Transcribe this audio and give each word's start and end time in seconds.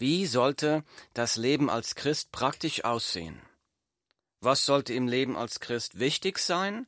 Wie 0.00 0.26
sollte 0.26 0.84
das 1.12 1.34
Leben 1.34 1.68
als 1.68 1.96
Christ 1.96 2.30
praktisch 2.30 2.84
aussehen? 2.84 3.42
Was 4.40 4.64
sollte 4.64 4.94
im 4.94 5.08
Leben 5.08 5.36
als 5.36 5.58
Christ 5.58 5.98
wichtig 5.98 6.38
sein? 6.38 6.86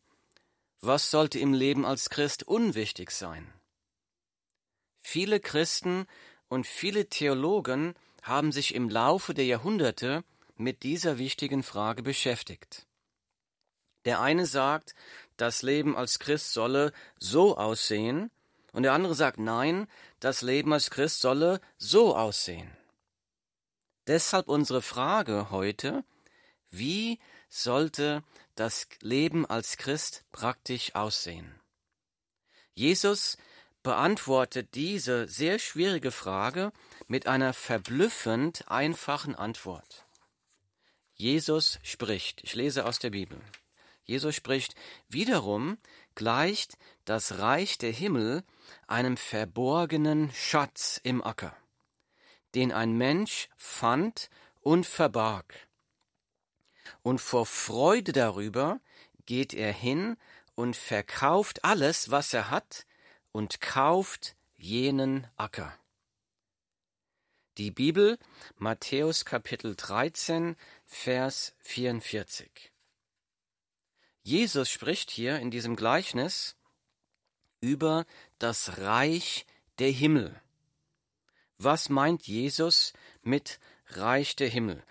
Was 0.80 1.10
sollte 1.10 1.40
im 1.40 1.52
Leben 1.52 1.84
als 1.84 2.08
Christ 2.08 2.44
unwichtig 2.44 3.10
sein? 3.10 3.52
Viele 5.00 5.40
Christen 5.40 6.06
und 6.48 6.68
viele 6.68 7.08
Theologen 7.08 7.96
haben 8.22 8.52
sich 8.52 8.76
im 8.76 8.88
Laufe 8.88 9.34
der 9.34 9.44
Jahrhunderte 9.46 10.22
mit 10.54 10.84
dieser 10.84 11.18
wichtigen 11.18 11.64
Frage 11.64 12.04
beschäftigt. 12.04 12.86
Der 14.04 14.20
eine 14.20 14.46
sagt, 14.46 14.94
das 15.36 15.62
Leben 15.62 15.96
als 15.96 16.20
Christ 16.20 16.52
solle 16.52 16.92
so 17.18 17.56
aussehen, 17.56 18.30
und 18.72 18.84
der 18.84 18.92
andere 18.92 19.16
sagt, 19.16 19.40
nein, 19.40 19.88
das 20.20 20.42
Leben 20.42 20.72
als 20.72 20.90
Christ 20.90 21.20
solle 21.20 21.60
so 21.76 22.14
aussehen. 22.14 22.70
Deshalb 24.06 24.48
unsere 24.48 24.82
Frage 24.82 25.50
heute, 25.50 26.04
wie 26.70 27.18
sollte 27.48 28.22
das 28.54 28.88
Leben 29.00 29.46
als 29.46 29.76
Christ 29.76 30.24
praktisch 30.32 30.94
aussehen? 30.94 31.60
Jesus 32.74 33.36
beantwortet 33.82 34.74
diese 34.74 35.26
sehr 35.28 35.58
schwierige 35.58 36.10
Frage 36.10 36.72
mit 37.08 37.26
einer 37.26 37.52
verblüffend 37.52 38.68
einfachen 38.68 39.34
Antwort. 39.34 40.06
Jesus 41.14 41.78
spricht, 41.82 42.42
ich 42.42 42.54
lese 42.54 42.86
aus 42.86 42.98
der 42.98 43.10
Bibel. 43.10 43.40
Jesus 44.04 44.34
spricht, 44.34 44.74
wiederum 45.08 45.78
gleicht 46.14 46.76
das 47.04 47.38
Reich 47.38 47.78
der 47.78 47.92
Himmel 47.92 48.42
einem 48.86 49.16
verborgenen 49.16 50.32
Schatz 50.32 51.00
im 51.02 51.22
Acker, 51.22 51.56
den 52.54 52.72
ein 52.72 52.92
Mensch 52.92 53.48
fand 53.56 54.30
und 54.60 54.86
verbarg. 54.86 55.68
Und 57.02 57.20
vor 57.20 57.46
Freude 57.46 58.12
darüber 58.12 58.80
geht 59.26 59.54
er 59.54 59.72
hin 59.72 60.16
und 60.54 60.76
verkauft 60.76 61.64
alles, 61.64 62.10
was 62.10 62.34
er 62.34 62.50
hat, 62.50 62.86
und 63.32 63.60
kauft 63.60 64.36
jenen 64.56 65.26
Acker. 65.36 65.78
Die 67.58 67.70
Bibel, 67.70 68.18
Matthäus 68.56 69.24
Kapitel 69.24 69.76
13, 69.76 70.56
Vers 70.86 71.54
44. 71.60 72.72
Jesus 74.22 74.70
spricht 74.70 75.10
hier 75.10 75.38
in 75.38 75.50
diesem 75.50 75.76
Gleichnis 75.76 76.56
über 77.60 78.06
das 78.38 78.78
Reich 78.78 79.46
der 79.78 79.90
Himmel. 79.90 80.40
Was 81.62 81.90
meint 81.90 82.26
Jesus 82.26 82.94
mit 83.22 83.60
Reich 83.88 84.34
der 84.34 84.48
Himmel? 84.48 84.82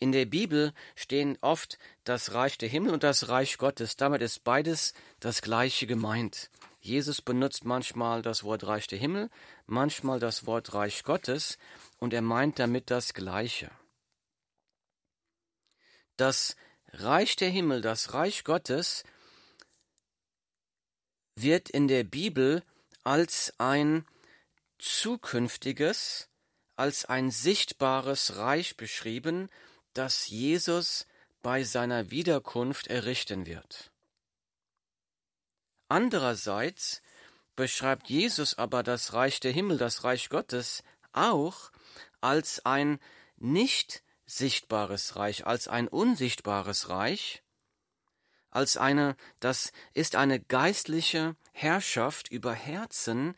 In 0.00 0.10
der 0.10 0.26
Bibel 0.26 0.72
stehen 0.96 1.38
oft 1.40 1.78
das 2.02 2.34
Reich 2.34 2.58
der 2.58 2.68
Himmel 2.68 2.92
und 2.92 3.04
das 3.04 3.28
Reich 3.28 3.58
Gottes. 3.58 3.94
Damit 3.94 4.22
ist 4.22 4.42
beides 4.42 4.92
das 5.20 5.40
gleiche 5.40 5.86
gemeint. 5.86 6.50
Jesus 6.80 7.22
benutzt 7.22 7.64
manchmal 7.64 8.22
das 8.22 8.42
Wort 8.42 8.66
Reich 8.66 8.88
der 8.88 8.98
Himmel, 8.98 9.30
manchmal 9.66 10.18
das 10.18 10.46
Wort 10.46 10.74
Reich 10.74 11.04
Gottes 11.04 11.58
und 12.00 12.12
er 12.12 12.22
meint 12.22 12.58
damit 12.58 12.90
das 12.90 13.14
Gleiche. 13.14 13.70
Das 16.16 16.56
Reich 16.92 17.36
der 17.36 17.50
Himmel, 17.50 17.82
das 17.82 18.14
Reich 18.14 18.42
Gottes, 18.42 19.04
wird 21.36 21.70
in 21.70 21.86
der 21.86 22.02
Bibel 22.02 22.64
als 23.04 23.52
ein 23.58 24.04
zukünftiges, 24.78 26.28
als 26.76 27.04
ein 27.04 27.30
sichtbares 27.30 28.36
Reich 28.36 28.76
beschrieben, 28.76 29.48
das 29.94 30.28
Jesus 30.28 31.06
bei 31.42 31.64
seiner 31.64 32.10
Wiederkunft 32.10 32.88
errichten 32.88 33.46
wird. 33.46 33.90
Andererseits 35.88 37.02
beschreibt 37.54 38.08
Jesus 38.10 38.58
aber 38.58 38.82
das 38.82 39.12
Reich 39.14 39.40
der 39.40 39.52
Himmel, 39.52 39.78
das 39.78 40.04
Reich 40.04 40.28
Gottes, 40.28 40.82
auch 41.12 41.70
als 42.20 42.64
ein 42.66 42.98
nicht 43.36 44.02
sichtbares 44.26 45.16
Reich, 45.16 45.46
als 45.46 45.68
ein 45.68 45.88
unsichtbares 45.88 46.88
Reich, 46.88 47.42
als 48.50 48.76
eine, 48.76 49.16
das 49.40 49.72
ist 49.94 50.16
eine 50.16 50.40
geistliche 50.40 51.36
Herrschaft 51.52 52.28
über 52.30 52.52
Herzen, 52.52 53.36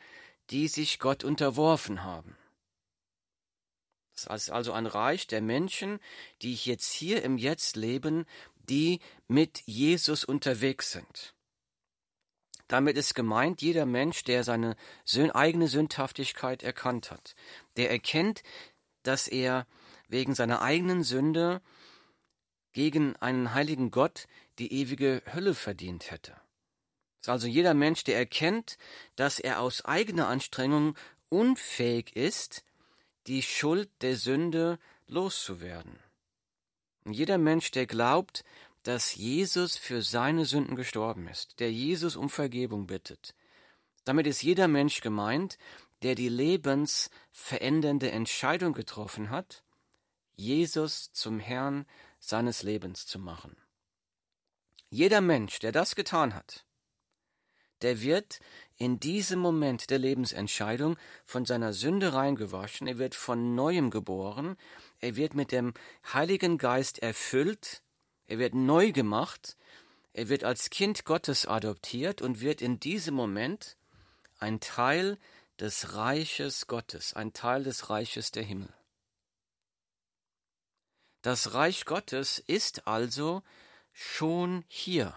die 0.51 0.69
sich 0.69 0.99
Gott 0.99 1.25
unterworfen 1.25 2.05
haben. 2.05 2.37
Das 4.15 4.43
ist 4.43 4.51
also 4.51 4.73
ein 4.73 4.87
Reich 4.87 5.27
der 5.27 5.41
Menschen, 5.41 6.01
die 6.43 6.55
jetzt 6.55 6.93
hier 6.93 7.23
im 7.23 7.39
Jetzt 7.39 7.77
leben, 7.77 8.27
die 8.57 9.01
mit 9.29 9.63
Jesus 9.67 10.25
unterwegs 10.25 10.91
sind. 10.91 11.35
Damit 12.67 12.97
ist 12.99 13.15
gemeint 13.15 13.63
jeder 13.63 13.87
Mensch, 13.87 14.25
der 14.25 14.45
seine 14.45 14.77
eigene 15.35 15.69
Sündhaftigkeit 15.69 16.63
erkannt 16.63 17.11
hat, 17.11 17.35
der 17.77 17.91
erkennt, 17.91 18.43
dass 19.03 19.27
er 19.29 19.67
wegen 20.09 20.35
seiner 20.35 20.63
eigenen 20.63 21.03
Sünde 21.03 21.63
gegen 22.73 23.17
einen 23.17 23.55
heiligen 23.55 23.91
Gott 23.91 24.27
die 24.59 24.73
ewige 24.73 25.23
Hölle 25.33 25.55
verdient 25.55 26.11
hätte. 26.11 26.37
Also 27.27 27.47
jeder 27.47 27.75
Mensch, 27.75 28.05
der 28.05 28.17
erkennt, 28.17 28.79
dass 29.17 29.39
er 29.39 29.61
aus 29.61 29.85
eigener 29.85 30.29
Anstrengung 30.29 30.97
unfähig 31.29 32.17
ist, 32.17 32.65
die 33.27 33.43
Schuld 33.43 33.91
der 34.01 34.17
Sünde 34.17 34.79
loszuwerden. 35.07 35.99
Und 37.05 37.13
jeder 37.13 37.39
Mensch, 37.39 37.71
der 37.71 37.87
glaubt, 37.87 38.45
dass 38.83 39.15
Jesus 39.15 39.77
für 39.77 40.03
seine 40.03 40.45
Sünden 40.45 40.77
gestorben 40.77 41.29
ist, 41.29 41.61
der 41.61 41.73
Jesus 41.73 42.17
um 42.17 42.31
Vergebung 42.31 42.87
bittet. 42.87 43.35
Damit 44.05 44.27
ist 44.27 44.43
jeder 44.43 44.69
Mensch 44.69 45.01
gemeint, 45.01 45.59
der 46.03 46.15
die 46.15 46.29
lebensverändernde 46.29 48.11
Entscheidung 48.11 48.73
getroffen 48.73 49.31
hat, 49.31 49.63
Jesus 50.37 51.13
zum 51.13 51.41
Herrn 51.41 51.85
seines 52.21 52.63
Lebens 52.63 53.07
zu 53.07 53.19
machen. 53.19 53.57
Jeder 54.91 55.21
Mensch, 55.21 55.59
der 55.59 55.73
das 55.73 55.95
getan 55.95 56.35
hat, 56.35 56.65
der 57.83 58.03
wird 58.03 58.41
in 58.77 59.01
diesem 59.01 59.41
Moment 59.41 59.91
der 59.91 59.99
Lebensentscheidung 59.99 60.97
von 61.25 61.45
seiner 61.45 61.73
Sünde 61.73 62.13
reingewaschen, 62.13 62.87
er 62.87 62.99
wird 62.99 63.15
von 63.15 63.55
neuem 63.55 63.91
geboren, 63.91 64.57
er 65.01 65.17
wird 65.17 65.35
mit 65.35 65.53
dem 65.53 65.75
Heiligen 66.13 66.59
Geist 66.59 67.01
erfüllt, 67.01 67.83
er 68.27 68.39
wird 68.39 68.55
neu 68.55 68.93
gemacht, 68.93 69.57
er 70.13 70.29
wird 70.29 70.45
als 70.45 70.71
Kind 70.71 71.05
Gottes 71.05 71.47
adoptiert 71.47 72.23
und 72.23 72.41
wird 72.41 72.63
in 72.63 72.81
diesem 72.81 73.15
Moment 73.15 73.77
ein 74.39 74.61
Teil 74.61 75.19
des 75.59 75.95
Reiches 75.95 76.67
Gottes, 76.67 77.15
ein 77.15 77.33
Teil 77.33 77.65
des 77.65 77.91
Reiches 77.91 78.31
der 78.31 78.45
Himmel. 78.45 78.73
Das 81.23 81.55
Reich 81.55 81.85
Gottes 81.85 82.39
ist 82.39 82.87
also 82.87 83.43
schon 83.93 84.65
hier, 84.69 85.15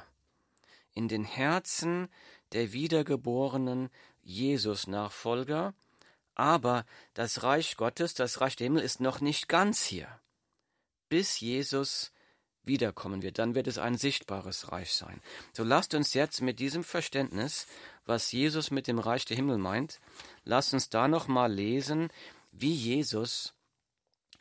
in 0.94 1.08
den 1.08 1.24
Herzen 1.24 2.10
der 2.54 2.74
wiedergeborenen 2.74 3.90
Jesus-Nachfolger, 4.22 5.74
aber 6.36 6.86
das 7.14 7.44
Reich 7.44 7.78
Gottes, 7.78 8.14
das 8.14 8.42
Reich 8.42 8.56
der 8.56 8.66
Himmel 8.66 8.84
ist 8.84 9.00
noch 9.00 9.22
nicht 9.22 9.48
ganz 9.48 9.84
hier, 9.84 10.08
bis 11.10 11.40
Jesus 11.40 12.12
wiederkommen 12.64 13.22
wird, 13.22 13.40
dann 13.40 13.56
wird 13.56 13.68
es 13.68 13.78
ein 13.78 13.98
sichtbares 13.98 14.72
Reich 14.72 14.94
sein. 14.94 15.22
So 15.54 15.64
lasst 15.64 15.94
uns 15.94 16.14
jetzt 16.14 16.42
mit 16.42 16.60
diesem 16.60 16.84
Verständnis, 16.84 17.68
was 18.06 18.32
Jesus 18.32 18.72
mit 18.72 18.88
dem 18.88 19.00
Reich 19.00 19.26
der 19.26 19.38
Himmel 19.38 19.58
meint, 19.58 20.00
lasst 20.44 20.74
uns 20.74 20.90
da 20.90 21.08
nochmal 21.08 21.52
lesen, 21.52 22.10
wie 22.52 22.74
Jesus 22.74 23.54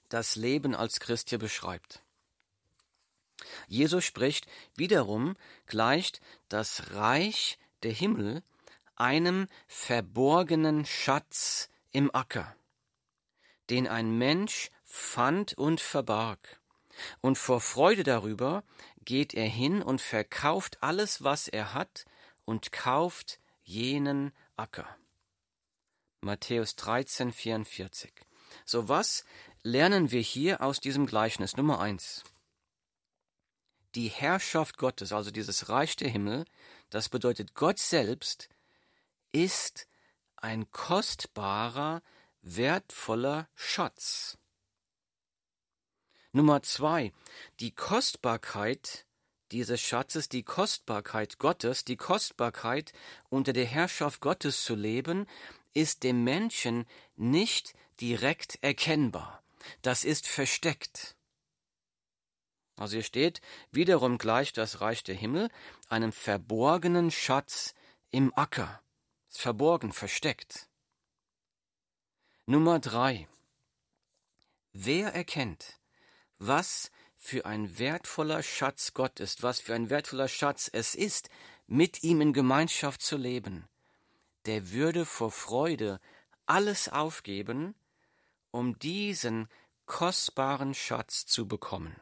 das 0.08 0.36
Leben 0.36 0.74
als 0.74 1.00
Christ 1.00 1.30
hier 1.30 1.38
beschreibt. 1.38 2.02
Jesus 3.68 4.04
spricht 4.04 4.46
wiederum 4.74 5.36
gleicht 5.66 6.20
das 6.48 6.92
Reich 6.92 7.58
der 7.82 7.92
Himmel 7.92 8.42
einem 8.96 9.46
verborgenen 9.66 10.84
Schatz 10.84 11.70
im 11.90 12.14
Acker, 12.14 12.54
den 13.70 13.88
ein 13.88 14.16
Mensch 14.18 14.70
fand 14.84 15.54
und 15.54 15.80
verbarg. 15.80 16.60
Und 17.20 17.38
vor 17.38 17.60
Freude 17.60 18.02
darüber 18.02 18.62
geht 19.04 19.32
er 19.32 19.48
hin 19.48 19.82
und 19.82 20.00
verkauft 20.00 20.82
alles, 20.82 21.24
was 21.24 21.48
er 21.48 21.72
hat, 21.72 22.04
und 22.44 22.72
kauft 22.72 23.38
jenen 23.62 24.32
Acker. 24.56 24.96
Matthäus 26.20 26.76
13, 26.76 27.32
44. 27.32 28.12
So 28.66 28.88
was 28.88 29.24
lernen 29.62 30.10
wir 30.10 30.20
hier 30.20 30.60
aus 30.60 30.80
diesem 30.80 31.06
Gleichnis? 31.06 31.56
Nummer 31.56 31.80
eins. 31.80 32.24
Die 33.94 34.08
Herrschaft 34.08 34.76
Gottes, 34.78 35.12
also 35.12 35.30
dieses 35.30 35.68
Reich 35.68 35.96
der 35.96 36.10
Himmel, 36.10 36.44
das 36.90 37.08
bedeutet 37.08 37.54
Gott 37.54 37.78
selbst, 37.78 38.48
ist 39.32 39.88
ein 40.36 40.70
kostbarer, 40.70 42.02
wertvoller 42.42 43.48
Schatz. 43.54 44.38
Nummer 46.32 46.62
zwei, 46.62 47.12
die 47.58 47.72
Kostbarkeit 47.72 49.06
dieses 49.52 49.80
Schatzes, 49.80 50.28
die 50.28 50.44
Kostbarkeit 50.44 51.38
Gottes, 51.38 51.84
die 51.84 51.96
Kostbarkeit 51.96 52.92
unter 53.28 53.52
der 53.52 53.66
Herrschaft 53.66 54.20
Gottes 54.20 54.62
zu 54.62 54.74
leben, 54.74 55.26
ist 55.74 56.02
dem 56.04 56.24
Menschen 56.24 56.86
nicht 57.16 57.74
direkt 58.00 58.62
erkennbar. 58.62 59.42
Das 59.82 60.04
ist 60.04 60.26
versteckt. 60.26 61.16
Also 62.76 62.94
hier 62.94 63.02
steht 63.02 63.40
wiederum 63.72 64.16
gleich 64.16 64.52
das 64.52 64.80
Reich 64.80 65.02
der 65.02 65.14
Himmel 65.14 65.50
einem 65.90 66.12
verborgenen 66.12 67.10
Schatz 67.10 67.74
im 68.10 68.32
Acker. 68.34 68.82
Verborgen, 69.28 69.92
versteckt. 69.92 70.68
Nummer 72.46 72.78
drei. 72.80 73.28
Wer 74.72 75.14
erkennt, 75.14 75.80
was 76.38 76.90
für 77.16 77.44
ein 77.44 77.78
wertvoller 77.78 78.42
Schatz 78.42 78.94
Gott 78.94 79.20
ist, 79.20 79.42
was 79.42 79.60
für 79.60 79.74
ein 79.74 79.90
wertvoller 79.90 80.28
Schatz 80.28 80.70
es 80.72 80.94
ist, 80.94 81.28
mit 81.66 82.02
ihm 82.02 82.20
in 82.20 82.32
Gemeinschaft 82.32 83.02
zu 83.02 83.16
leben, 83.16 83.68
der 84.46 84.70
würde 84.72 85.04
vor 85.04 85.30
Freude 85.30 86.00
alles 86.46 86.88
aufgeben, 86.88 87.74
um 88.50 88.78
diesen 88.78 89.48
kostbaren 89.86 90.74
Schatz 90.74 91.26
zu 91.26 91.46
bekommen. 91.46 91.94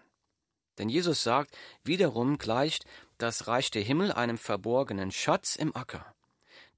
Denn 0.79 0.89
Jesus 0.89 1.23
sagt, 1.23 1.57
wiederum 1.83 2.39
gleicht 2.39 2.87
das 3.19 3.47
Reich 3.47 3.71
der 3.71 3.83
Himmel 3.83 4.13
einem 4.13 4.39
verborgenen 4.39 5.13
Schatz 5.13 5.57
im 5.57 5.75
Acker, 5.77 6.15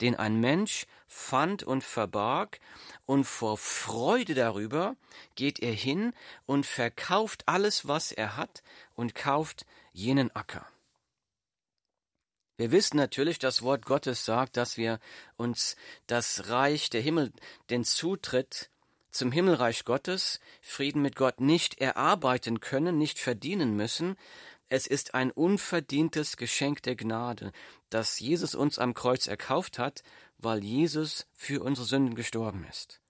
den 0.00 0.16
ein 0.16 0.40
Mensch 0.40 0.86
fand 1.06 1.62
und 1.62 1.84
verbarg, 1.84 2.60
und 3.06 3.24
vor 3.24 3.58
Freude 3.58 4.34
darüber 4.34 4.96
geht 5.34 5.60
er 5.60 5.72
hin 5.72 6.12
und 6.46 6.66
verkauft 6.66 7.42
alles, 7.46 7.86
was 7.86 8.12
er 8.12 8.36
hat, 8.36 8.62
und 8.94 9.14
kauft 9.14 9.66
jenen 9.92 10.34
Acker. 10.34 10.66
Wir 12.56 12.72
wissen 12.72 12.98
natürlich, 12.98 13.38
das 13.38 13.62
Wort 13.62 13.86
Gottes 13.86 14.24
sagt, 14.26 14.56
dass 14.58 14.76
wir 14.76 15.00
uns 15.36 15.76
das 16.06 16.50
Reich 16.50 16.90
der 16.90 17.00
Himmel, 17.00 17.32
den 17.70 17.84
Zutritt 17.84 18.68
zum 19.10 19.32
Himmelreich 19.32 19.84
Gottes, 19.84 20.40
Frieden 20.60 21.02
mit 21.02 21.16
Gott 21.16 21.40
nicht 21.40 21.80
erarbeiten 21.80 22.60
können, 22.60 22.98
nicht 22.98 23.18
verdienen 23.18 23.76
müssen. 23.76 24.16
Es 24.72 24.86
ist 24.86 25.14
ein 25.14 25.32
unverdientes 25.32 26.36
Geschenk 26.36 26.82
der 26.84 26.94
Gnade, 26.94 27.50
das 27.90 28.20
Jesus 28.20 28.54
uns 28.54 28.78
am 28.78 28.94
Kreuz 28.94 29.26
erkauft 29.26 29.80
hat, 29.80 30.04
weil 30.38 30.62
Jesus 30.62 31.26
für 31.34 31.64
unsere 31.64 31.86
Sünden 31.86 32.14
gestorben 32.14 32.64
ist. 32.70 33.00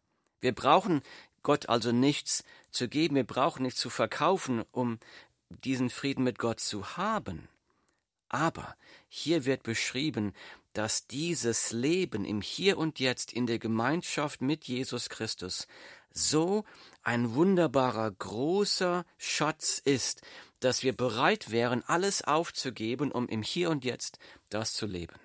Wir 0.40 0.54
brauchen 0.54 1.02
Gott 1.42 1.68
also 1.68 1.92
nichts 1.92 2.44
zu 2.70 2.88
geben, 2.88 3.14
wir 3.14 3.26
brauchen 3.26 3.62
nichts 3.62 3.78
zu 3.78 3.90
verkaufen, 3.90 4.64
um 4.72 4.98
diesen 5.50 5.90
Frieden 5.90 6.24
mit 6.24 6.38
Gott 6.38 6.60
zu 6.60 6.96
haben. 6.96 7.46
Aber 8.30 8.74
hier 9.08 9.44
wird 9.44 9.62
beschrieben, 9.62 10.32
dass 10.72 11.08
dieses 11.08 11.72
Leben 11.72 12.24
im 12.24 12.40
Hier 12.40 12.78
und 12.78 13.00
Jetzt 13.00 13.34
in 13.34 13.46
der 13.46 13.58
Gemeinschaft 13.58 14.40
mit 14.40 14.64
Jesus 14.64 15.10
Christus 15.10 15.66
so 16.10 16.64
ein 17.02 17.34
wunderbarer, 17.34 18.10
großer 18.10 19.04
Schatz 19.18 19.80
ist, 19.84 20.22
dass 20.60 20.82
wir 20.82 20.96
bereit 20.96 21.50
wären, 21.50 21.82
alles 21.84 22.22
aufzugeben, 22.22 23.10
um 23.10 23.28
im 23.28 23.42
Hier 23.42 23.70
und 23.70 23.84
Jetzt 23.84 24.18
das 24.50 24.74
zu 24.74 24.86
leben. 24.86 25.18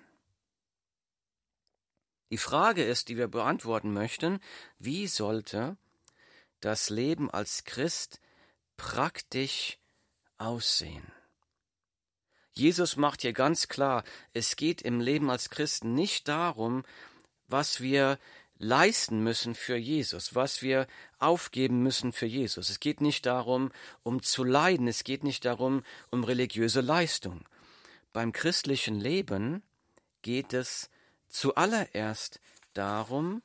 Die 2.30 2.38
Frage 2.38 2.84
ist, 2.84 3.08
die 3.08 3.16
wir 3.16 3.28
beantworten 3.28 3.92
möchten, 3.92 4.40
wie 4.78 5.06
sollte 5.06 5.76
das 6.60 6.90
Leben 6.90 7.30
als 7.30 7.64
Christ 7.64 8.20
praktisch 8.76 9.78
aussehen? 10.38 11.12
Jesus 12.52 12.96
macht 12.96 13.20
hier 13.20 13.34
ganz 13.34 13.68
klar, 13.68 14.02
es 14.32 14.56
geht 14.56 14.82
im 14.82 15.00
Leben 15.00 15.30
als 15.30 15.50
Christen 15.50 15.94
nicht 15.94 16.26
darum, 16.26 16.84
was 17.48 17.80
wir 17.80 18.18
leisten 18.58 19.20
müssen 19.22 19.54
für 19.54 19.76
Jesus, 19.76 20.34
was 20.34 20.62
wir 20.62 20.86
aufgeben 21.18 21.82
müssen 21.82 22.12
für 22.12 22.26
Jesus. 22.26 22.70
Es 22.70 22.80
geht 22.80 23.00
nicht 23.00 23.26
darum, 23.26 23.70
um 24.02 24.22
zu 24.22 24.44
leiden, 24.44 24.88
es 24.88 25.04
geht 25.04 25.24
nicht 25.24 25.44
darum, 25.44 25.82
um 26.10 26.24
religiöse 26.24 26.80
Leistung. 26.80 27.44
Beim 28.12 28.32
christlichen 28.32 28.98
Leben 28.98 29.62
geht 30.22 30.54
es 30.54 30.90
zuallererst 31.28 32.40
darum, 32.72 33.42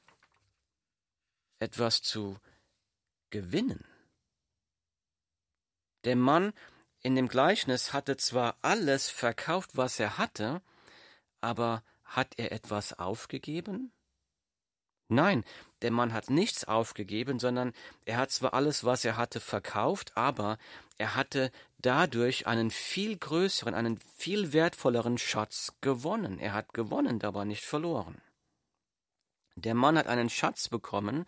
etwas 1.60 2.02
zu 2.02 2.38
gewinnen. 3.30 3.86
Der 6.04 6.16
Mann 6.16 6.54
in 7.02 7.16
dem 7.16 7.28
Gleichnis 7.28 7.94
hatte 7.94 8.18
zwar 8.18 8.58
alles 8.62 9.10
verkauft, 9.10 9.72
was 9.74 10.00
er 10.00 10.18
hatte, 10.18 10.62
aber 11.40 11.84
hat 12.04 12.38
er 12.38 12.52
etwas 12.52 12.98
aufgegeben? 12.98 13.92
Nein, 15.12 15.44
der 15.82 15.92
Mann 15.92 16.14
hat 16.14 16.30
nichts 16.30 16.64
aufgegeben, 16.64 17.38
sondern 17.38 17.74
er 18.06 18.16
hat 18.16 18.32
zwar 18.32 18.54
alles, 18.54 18.86
was 18.86 19.04
er 19.04 19.18
hatte, 19.18 19.42
verkauft, 19.42 20.16
aber 20.16 20.58
er 20.98 21.16
hatte 21.16 21.52
dadurch 21.80 22.48
einen 22.48 22.72
viel 22.72 23.18
größeren, 23.18 23.74
einen 23.74 24.00
viel 24.16 24.54
wertvolleren 24.54 25.18
Schatz 25.18 25.74
gewonnen. 25.82 26.40
Er 26.40 26.54
hat 26.54 26.74
gewonnen, 26.74 27.22
aber 27.24 27.44
nicht 27.44 27.66
verloren. 27.66 28.22
Der 29.56 29.76
Mann 29.76 29.98
hat 29.98 30.08
einen 30.08 30.30
Schatz 30.30 30.70
bekommen, 30.70 31.26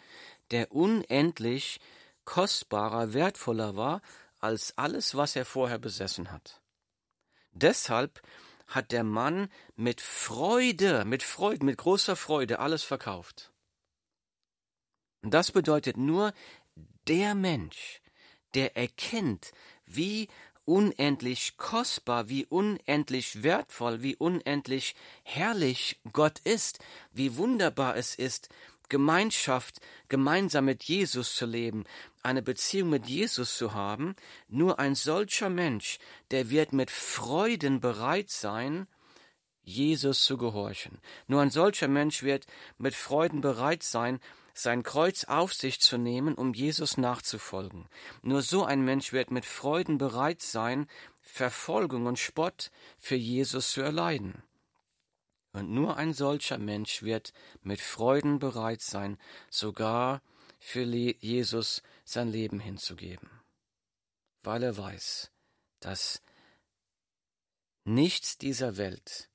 der 0.52 0.72
unendlich 0.72 1.82
kostbarer, 2.24 3.14
wertvoller 3.14 3.76
war 3.76 4.02
als 4.40 4.78
alles, 4.78 5.16
was 5.16 5.36
er 5.36 5.44
vorher 5.44 5.78
besessen 5.78 6.32
hat. 6.32 6.62
Deshalb 7.52 8.22
hat 8.68 8.94
der 8.94 9.04
Mann 9.04 9.50
mit 9.76 10.00
Freude, 10.00 11.04
mit 11.04 11.22
Freude, 11.22 11.66
mit 11.66 11.78
großer 11.78 12.16
Freude 12.16 12.60
alles 12.60 12.84
verkauft. 12.84 13.53
Das 15.24 15.52
bedeutet 15.52 15.98
nur, 15.98 16.34
der 17.08 17.34
Mensch, 17.34 18.02
der 18.54 18.76
erkennt, 18.76 19.52
wie 19.86 20.28
unendlich 20.66 21.58
kostbar, 21.58 22.30
wie 22.30 22.46
unendlich 22.46 23.44
wertvoll, 23.44 24.02
wie 24.02 24.16
unendlich 24.16 24.96
herrlich 25.24 26.00
Gott 26.12 26.40
ist, 26.40 26.80
wie 27.12 27.38
wunderbar 27.38 27.98
es 27.98 28.16
ist, 28.16 28.50
Gemeinschaft 28.90 29.80
gemeinsam 30.08 30.66
mit 30.66 30.84
Jesus 30.84 31.36
zu 31.36 31.46
leben, 31.46 31.86
eine 32.22 32.42
Beziehung 32.42 32.90
mit 32.90 33.08
Jesus 33.08 33.58
zu 33.58 33.74
haben, 33.74 34.16
nur 34.50 34.78
ein 34.78 34.96
solcher 34.96 35.50
Mensch, 35.50 36.00
der 36.32 36.50
wird 36.50 36.74
mit 36.74 36.92
Freuden 36.92 37.80
bereit 37.80 38.30
sein, 38.30 38.88
Jesus 39.64 40.24
zu 40.24 40.38
gehorchen. 40.38 41.00
Nur 41.28 41.42
ein 41.42 41.50
solcher 41.50 41.88
Mensch 41.88 42.24
wird 42.24 42.46
mit 42.78 42.94
Freuden 42.94 43.42
bereit 43.42 43.84
sein, 43.84 44.20
sein 44.54 44.84
Kreuz 44.84 45.26
auf 45.26 45.54
sich 45.54 45.80
zu 45.80 45.98
nehmen, 45.98 46.36
um 46.36 46.54
Jesus 46.54 46.98
nachzufolgen. 46.98 47.88
Nur 48.22 48.42
so 48.42 48.64
ein 48.64 48.82
Mensch 48.82 49.12
wird 49.12 49.32
mit 49.32 49.46
Freuden 49.46 49.98
bereit 49.98 50.42
sein, 50.42 50.88
Verfolgung 51.22 52.06
und 52.06 52.20
Spott 52.20 52.72
für 52.98 53.16
Jesus 53.16 53.72
zu 53.72 53.82
erleiden. 53.82 54.44
Und 55.54 55.70
nur 55.70 55.98
ein 55.98 56.14
solcher 56.14 56.58
Mensch 56.58 57.04
wird 57.04 57.34
mit 57.62 57.80
Freuden 57.80 58.40
bereit 58.40 58.82
sein, 58.82 59.20
sogar 59.50 60.22
für 60.60 60.84
Jesus 60.84 61.84
sein 62.06 62.30
Leben 62.30 62.60
hinzugeben, 62.60 63.30
weil 64.42 64.64
er 64.64 64.78
weiß, 64.78 65.32
dass 65.80 66.22
nichts 67.84 68.38
dieser 68.38 68.78
Welt 68.78 69.30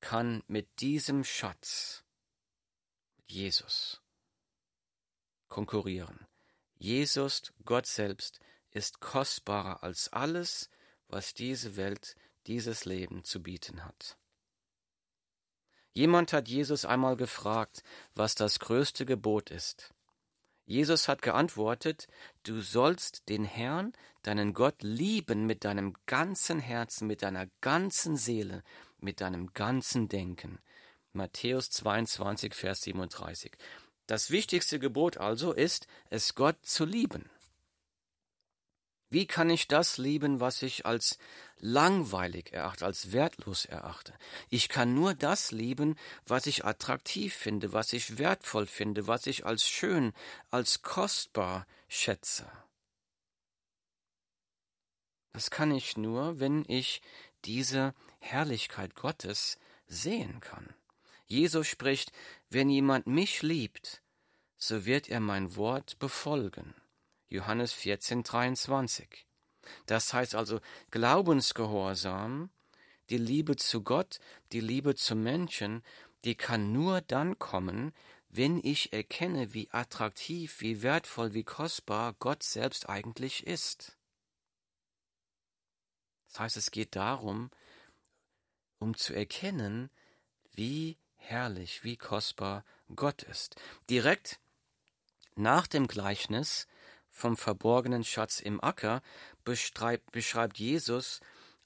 kann 0.00 0.42
mit 0.48 0.80
diesem 0.80 1.24
Schatz, 1.24 2.04
Jesus, 3.26 4.02
konkurrieren. 5.50 6.26
Jesus, 6.78 7.52
Gott 7.66 7.86
selbst, 7.86 8.40
ist 8.70 9.00
kostbarer 9.00 9.82
als 9.82 10.10
alles, 10.12 10.70
was 11.08 11.34
diese 11.34 11.76
Welt, 11.76 12.16
dieses 12.46 12.86
Leben 12.86 13.24
zu 13.24 13.42
bieten 13.42 13.84
hat. 13.84 14.16
Jemand 15.92 16.32
hat 16.32 16.48
Jesus 16.48 16.84
einmal 16.84 17.16
gefragt, 17.16 17.82
was 18.14 18.34
das 18.34 18.60
größte 18.60 19.04
Gebot 19.04 19.50
ist. 19.50 19.92
Jesus 20.64 21.08
hat 21.08 21.20
geantwortet, 21.20 22.06
du 22.44 22.60
sollst 22.60 23.28
den 23.28 23.44
Herrn, 23.44 23.92
deinen 24.22 24.54
Gott, 24.54 24.82
lieben 24.82 25.46
mit 25.46 25.64
deinem 25.64 25.94
ganzen 26.06 26.60
Herzen, 26.60 27.08
mit 27.08 27.22
deiner 27.22 27.48
ganzen 27.60 28.16
Seele, 28.16 28.62
mit 28.98 29.20
deinem 29.20 29.52
ganzen 29.52 30.08
Denken. 30.08 30.60
Matthäus 31.12 31.70
22, 31.70 32.54
Vers 32.54 32.82
37. 32.82 33.56
Das 34.10 34.32
wichtigste 34.32 34.80
Gebot 34.80 35.18
also 35.18 35.52
ist, 35.52 35.86
es 36.08 36.34
Gott 36.34 36.56
zu 36.66 36.84
lieben. 36.84 37.30
Wie 39.08 39.24
kann 39.24 39.48
ich 39.50 39.68
das 39.68 39.98
lieben, 39.98 40.40
was 40.40 40.62
ich 40.62 40.84
als 40.84 41.16
langweilig 41.58 42.52
erachte, 42.52 42.86
als 42.86 43.12
wertlos 43.12 43.66
erachte? 43.66 44.12
Ich 44.48 44.68
kann 44.68 44.94
nur 44.94 45.14
das 45.14 45.52
lieben, 45.52 45.94
was 46.26 46.46
ich 46.46 46.64
attraktiv 46.64 47.34
finde, 47.34 47.72
was 47.72 47.92
ich 47.92 48.18
wertvoll 48.18 48.66
finde, 48.66 49.06
was 49.06 49.28
ich 49.28 49.46
als 49.46 49.68
schön, 49.68 50.12
als 50.50 50.82
kostbar 50.82 51.68
schätze. 51.86 52.50
Das 55.32 55.52
kann 55.52 55.70
ich 55.70 55.96
nur, 55.96 56.40
wenn 56.40 56.64
ich 56.66 57.00
diese 57.44 57.94
Herrlichkeit 58.18 58.96
Gottes 58.96 59.56
sehen 59.86 60.40
kann. 60.40 60.74
Jesus 61.30 61.68
spricht, 61.68 62.10
wenn 62.50 62.68
jemand 62.68 63.06
mich 63.06 63.42
liebt, 63.42 64.02
so 64.56 64.84
wird 64.84 65.08
er 65.08 65.20
mein 65.20 65.56
Wort 65.56 65.98
befolgen. 65.98 66.74
Johannes 67.28 67.72
14, 67.72 68.24
23. 68.24 69.26
Das 69.86 70.12
heißt 70.12 70.34
also 70.34 70.60
Glaubensgehorsam, 70.90 72.50
die 73.08 73.18
Liebe 73.18 73.56
zu 73.56 73.82
Gott, 73.82 74.18
die 74.52 74.60
Liebe 74.60 74.96
zu 74.96 75.14
Menschen, 75.14 75.82
die 76.24 76.34
kann 76.34 76.72
nur 76.72 77.00
dann 77.00 77.38
kommen, 77.38 77.92
wenn 78.28 78.60
ich 78.62 78.92
erkenne, 78.92 79.54
wie 79.54 79.70
attraktiv, 79.70 80.60
wie 80.60 80.82
wertvoll, 80.82 81.34
wie 81.34 81.44
kostbar 81.44 82.14
Gott 82.14 82.42
selbst 82.42 82.88
eigentlich 82.88 83.46
ist. 83.46 83.96
Das 86.28 86.40
heißt, 86.40 86.56
es 86.56 86.70
geht 86.70 86.94
darum, 86.94 87.50
um 88.78 88.96
zu 88.96 89.14
erkennen, 89.14 89.90
wie 90.52 90.96
herrlich, 91.20 91.84
wie 91.84 91.96
kostbar 91.96 92.64
Gott 92.94 93.22
ist. 93.22 93.56
Direkt 93.88 94.40
nach 95.36 95.66
dem 95.66 95.86
Gleichnis 95.86 96.66
vom 97.08 97.36
verborgenen 97.36 98.04
Schatz 98.04 98.40
im 98.40 98.62
Acker 98.62 99.02
beschreibt 99.44 100.58
Jesus 100.58 101.20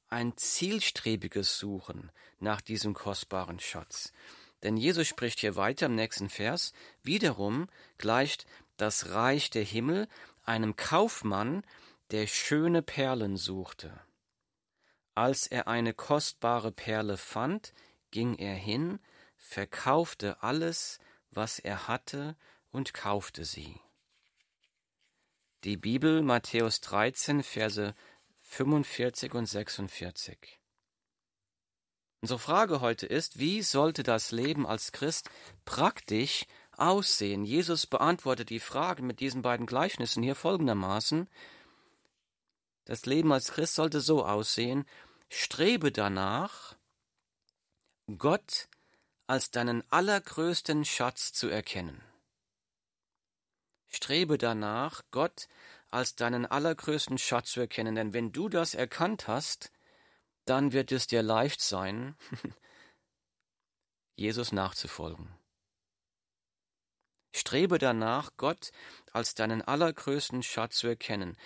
ein 0.08 0.36
zielstrebiges 0.36 1.58
Suchen 1.58 2.10
nach 2.40 2.60
diesem 2.60 2.94
kostbaren 2.94 3.60
Schatz. 3.60 4.12
Denn 4.62 4.76
Jesus 4.76 5.06
spricht 5.06 5.40
hier 5.40 5.56
weiter 5.56 5.86
im 5.86 5.94
nächsten 5.94 6.28
Vers, 6.28 6.72
wiederum 7.02 7.68
gleicht 7.98 8.46
das 8.76 9.10
Reich 9.10 9.50
der 9.50 9.64
Himmel 9.64 10.08
einem 10.44 10.76
Kaufmann, 10.76 11.64
der 12.10 12.26
schöne 12.26 12.82
Perlen 12.82 13.36
suchte. 13.36 14.00
Als 15.14 15.46
er 15.46 15.68
eine 15.68 15.94
kostbare 15.94 16.72
Perle 16.72 17.16
fand, 17.16 17.72
ging 18.10 18.34
er 18.34 18.54
hin, 18.54 18.98
verkaufte 19.44 20.42
alles, 20.42 20.98
was 21.30 21.58
er 21.58 21.86
hatte, 21.86 22.36
und 22.72 22.92
kaufte 22.92 23.44
sie. 23.44 23.80
Die 25.62 25.76
Bibel 25.76 26.22
Matthäus 26.22 26.80
13, 26.80 27.42
Verse 27.42 27.94
45 28.40 29.34
und 29.34 29.46
46. 29.46 30.58
Unsere 32.20 32.38
Frage 32.40 32.80
heute 32.80 33.06
ist, 33.06 33.38
wie 33.38 33.62
sollte 33.62 34.02
das 34.02 34.32
Leben 34.32 34.66
als 34.66 34.92
Christ 34.92 35.30
praktisch 35.64 36.46
aussehen? 36.76 37.44
Jesus 37.44 37.86
beantwortet 37.86 38.50
die 38.50 38.60
Frage 38.60 39.02
mit 39.02 39.20
diesen 39.20 39.42
beiden 39.42 39.66
Gleichnissen 39.66 40.22
hier 40.22 40.34
folgendermaßen. 40.34 41.28
Das 42.86 43.06
Leben 43.06 43.32
als 43.32 43.52
Christ 43.52 43.74
sollte 43.74 44.00
so 44.00 44.24
aussehen, 44.24 44.86
strebe 45.28 45.92
danach, 45.92 46.76
Gott 48.18 48.68
als 49.26 49.50
deinen 49.50 49.82
allergrößten 49.90 50.84
Schatz 50.84 51.32
zu 51.32 51.48
erkennen. 51.48 52.02
Strebe 53.88 54.38
danach, 54.38 55.02
Gott 55.10 55.48
als 55.90 56.16
deinen 56.16 56.46
allergrößten 56.46 57.18
Schatz 57.18 57.52
zu 57.52 57.60
erkennen, 57.60 57.94
denn 57.94 58.12
wenn 58.12 58.32
du 58.32 58.48
das 58.48 58.74
erkannt 58.74 59.28
hast, 59.28 59.70
dann 60.44 60.72
wird 60.72 60.92
es 60.92 61.06
dir 61.06 61.22
leicht 61.22 61.60
sein, 61.60 62.16
Jesus 64.16 64.52
nachzufolgen. 64.52 65.28
Strebe 67.32 67.78
danach, 67.78 68.30
Gott 68.36 68.70
als 69.12 69.34
deinen 69.34 69.62
allergrößten 69.62 70.42
Schatz 70.42 70.76
zu 70.76 70.86
erkennen. 70.86 71.36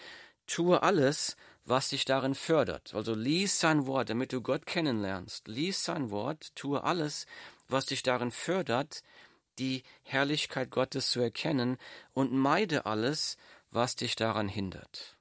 Tue 0.46 0.82
alles, 0.82 1.36
was 1.64 1.90
dich 1.90 2.04
darin 2.04 2.34
fördert. 2.34 2.94
Also 2.94 3.14
lies 3.14 3.60
sein 3.60 3.86
Wort, 3.86 4.10
damit 4.10 4.32
du 4.32 4.42
Gott 4.42 4.66
kennenlernst. 4.66 5.48
Lies 5.48 5.84
sein 5.84 6.10
Wort, 6.10 6.54
tue 6.54 6.82
alles, 6.82 7.26
was 7.68 7.86
dich 7.86 8.02
darin 8.02 8.30
fördert, 8.30 9.02
die 9.58 9.82
Herrlichkeit 10.02 10.70
Gottes 10.70 11.10
zu 11.10 11.20
erkennen 11.20 11.78
und 12.12 12.32
meide 12.32 12.86
alles, 12.86 13.36
was 13.70 13.96
dich 13.96 14.16
daran 14.16 14.48
hindert. 14.48 15.16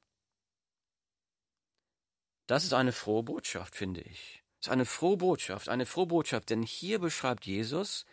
Das 2.45 2.63
ist 2.63 2.73
eine 2.73 2.93
frohe 2.93 3.23
Botschaft, 3.23 3.75
finde 3.75 4.01
ich. 4.01 4.43
Das 4.59 4.67
ist 4.67 4.71
eine 4.71 4.85
frohe 4.85 5.17
Botschaft, 5.17 5.69
eine 5.69 5.85
frohe 5.85 6.07
Botschaft, 6.07 6.49
denn 6.49 6.63
hier 6.63 6.99
beschreibt 6.99 7.45
Jesus 7.45 8.05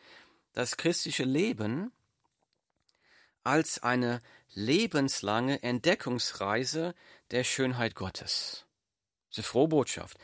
das 0.53 0.77
christliche 0.77 1.25
Leben 1.25 1.93
als 3.45 3.83
eine 3.83 4.21
lebenslange 4.55 5.63
Entdeckungsreise 5.63 6.95
der 7.31 7.45
Schönheit 7.45 7.95
Gottes. 7.95 8.67
Das 9.29 9.39
ist 9.39 9.39
eine 9.39 9.45
frohe 9.45 9.69
Botschaft. 9.69 10.19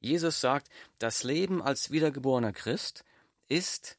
Jesus 0.00 0.40
sagt, 0.40 0.68
das 0.98 1.24
Leben 1.24 1.62
als 1.62 1.90
wiedergeborener 1.90 2.52
Christ 2.52 3.04
ist 3.50 3.98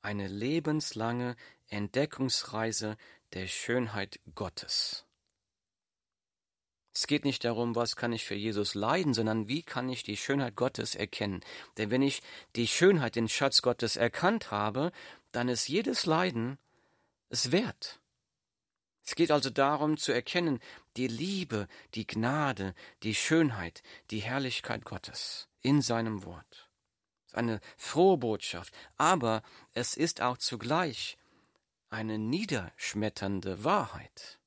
eine 0.00 0.28
lebenslange 0.28 1.36
Entdeckungsreise 1.68 2.96
der 3.34 3.46
Schönheit 3.46 4.20
Gottes. 4.34 5.04
Es 6.94 7.06
geht 7.06 7.24
nicht 7.24 7.44
darum, 7.44 7.74
was 7.74 7.96
kann 7.96 8.12
ich 8.12 8.24
für 8.24 8.34
Jesus 8.34 8.74
leiden, 8.74 9.14
sondern 9.14 9.48
wie 9.48 9.62
kann 9.62 9.88
ich 9.88 10.02
die 10.02 10.16
Schönheit 10.16 10.56
Gottes 10.56 10.94
erkennen. 10.94 11.40
Denn 11.78 11.90
wenn 11.90 12.02
ich 12.02 12.22
die 12.54 12.68
Schönheit, 12.68 13.16
den 13.16 13.28
Schatz 13.28 13.62
Gottes 13.62 13.96
erkannt 13.96 14.50
habe, 14.50 14.92
dann 15.32 15.48
ist 15.48 15.68
jedes 15.68 16.06
Leiden 16.06 16.58
es 17.30 17.50
wert. 17.50 17.98
Es 19.04 19.14
geht 19.14 19.30
also 19.32 19.50
darum 19.50 19.96
zu 19.96 20.12
erkennen, 20.12 20.60
die 20.96 21.08
Liebe, 21.08 21.66
die 21.94 22.06
Gnade, 22.06 22.74
die 23.02 23.14
Schönheit, 23.14 23.82
die 24.10 24.20
Herrlichkeit 24.20 24.84
Gottes 24.84 25.48
in 25.60 25.80
seinem 25.80 26.24
Wort. 26.24 26.68
Eine 27.32 27.60
frohe 27.76 28.18
Botschaft, 28.18 28.74
aber 28.96 29.42
es 29.72 29.96
ist 29.96 30.20
auch 30.20 30.38
zugleich 30.38 31.18
eine 31.90 32.18
niederschmetternde 32.18 33.64
Wahrheit. 33.64 34.38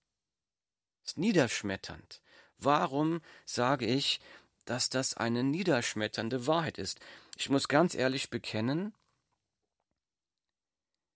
Es 1.04 1.12
ist 1.12 1.18
niederschmetternd. 1.18 2.22
Warum 2.58 3.22
sage 3.46 3.86
ich, 3.86 4.20
dass 4.66 4.90
das 4.90 5.16
eine 5.16 5.44
niederschmetternde 5.44 6.48
Wahrheit 6.48 6.78
ist? 6.78 7.00
Ich 7.38 7.50
muss 7.50 7.68
ganz 7.68 7.96
ehrlich 7.96 8.30
bekennen, 8.30 8.94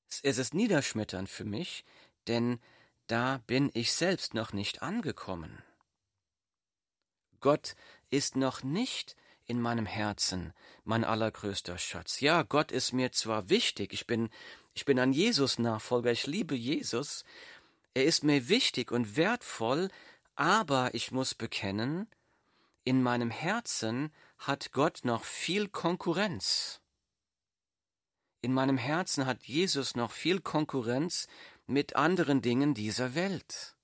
es 0.09 0.37
ist 0.37 0.53
niederschmetternd 0.53 1.29
für 1.29 1.45
mich, 1.45 1.85
denn 2.27 2.59
da 3.07 3.41
bin 3.47 3.71
ich 3.73 3.93
selbst 3.93 4.33
noch 4.33 4.53
nicht 4.53 4.81
angekommen. 4.81 5.63
Gott 7.39 7.75
ist 8.09 8.35
noch 8.35 8.63
nicht 8.63 9.15
in 9.49 9.59
meinem 9.59 9.87
Herzen 9.87 10.53
mein 10.83 11.03
allergrößter 11.03 11.79
Schatz. 11.79 12.19
Ja, 12.19 12.43
Gott 12.43 12.71
ist 12.71 12.93
mir 12.93 13.11
zwar 13.11 13.49
wichtig, 13.49 13.93
ich 13.93 14.05
bin, 14.05 14.29
ich 14.75 14.85
bin 14.85 14.99
ein 14.99 15.11
Jesus-Nachfolger, 15.11 16.11
ich 16.11 16.27
liebe 16.27 16.53
Jesus, 16.53 17.25
er 17.95 18.05
ist 18.05 18.23
mir 18.23 18.47
wichtig 18.47 18.91
und 18.91 19.17
wertvoll, 19.17 19.89
aber 20.35 20.93
ich 20.93 21.11
muss 21.11 21.33
bekennen, 21.33 22.07
in 22.83 23.01
meinem 23.01 23.31
Herzen 23.31 24.13
hat 24.37 24.71
Gott 24.71 24.99
noch 25.03 25.23
viel 25.23 25.67
Konkurrenz. 25.67 26.79
In 28.41 28.53
meinem 28.53 28.77
Herzen 28.77 29.25
hat 29.25 29.43
Jesus 29.43 29.95
noch 29.95 30.11
viel 30.11 30.41
Konkurrenz 30.41 31.27
mit 31.65 31.95
anderen 31.95 32.41
Dingen 32.41 32.75
dieser 32.75 33.15
Welt. 33.15 33.75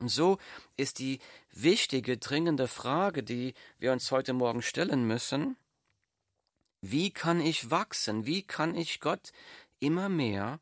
Und 0.00 0.08
so 0.08 0.38
ist 0.76 0.98
die 0.98 1.20
wichtige, 1.52 2.16
dringende 2.16 2.68
Frage, 2.68 3.22
die 3.22 3.54
wir 3.78 3.92
uns 3.92 4.10
heute 4.10 4.32
Morgen 4.32 4.62
stellen 4.62 5.06
müssen, 5.06 5.56
wie 6.80 7.10
kann 7.10 7.40
ich 7.40 7.70
wachsen, 7.70 8.24
wie 8.24 8.42
kann 8.42 8.74
ich 8.74 9.00
Gott 9.00 9.32
immer 9.78 10.08
mehr 10.08 10.58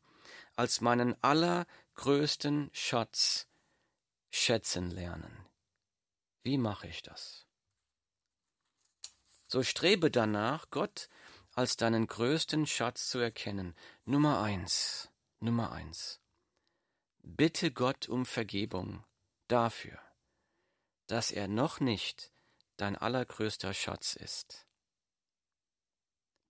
als 0.57 0.81
meinen 0.81 1.15
allergrößten 1.23 2.69
Schatz 2.73 3.47
schätzen 4.29 4.91
lernen? 4.91 5.45
Wie 6.43 6.57
mache 6.57 6.87
ich 6.87 7.01
das? 7.01 7.45
So 9.47 9.63
strebe 9.63 10.11
danach, 10.11 10.69
Gott 10.69 11.07
als 11.53 11.77
deinen 11.77 12.07
größten 12.07 12.67
Schatz 12.67 13.07
zu 13.07 13.19
erkennen. 13.19 13.73
Nummer 14.03 14.41
eins, 14.41 15.09
Nummer 15.39 15.71
eins. 15.71 16.19
Bitte 17.23 17.71
Gott 17.71 18.09
um 18.09 18.25
Vergebung 18.25 19.03
dafür, 19.51 19.99
dass 21.07 21.31
er 21.31 21.47
noch 21.47 21.79
nicht 21.79 22.31
dein 22.77 22.95
allergrößter 22.95 23.73
Schatz 23.73 24.15
ist. 24.15 24.65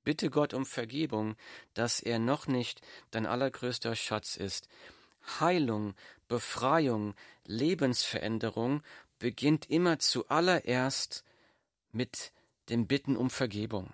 Bitte 0.04 0.30
Gott 0.30 0.54
um 0.54 0.66
Vergebung, 0.66 1.36
dass 1.74 2.00
er 2.00 2.20
noch 2.20 2.48
nicht 2.48 2.82
dein 3.12 3.26
allergrößter 3.26 3.96
Schatz 3.96 4.38
ist. 4.38 4.68
Heilung, 5.40 5.94
Befreiung, 6.28 7.16
Lebensveränderung 7.46 8.82
beginnt 9.20 9.70
immer 9.70 10.00
zuallererst 10.00 11.24
mit 11.92 12.32
dem 12.70 12.88
Bitten 12.88 13.18
um 13.18 13.30
Vergebung. 13.30 13.94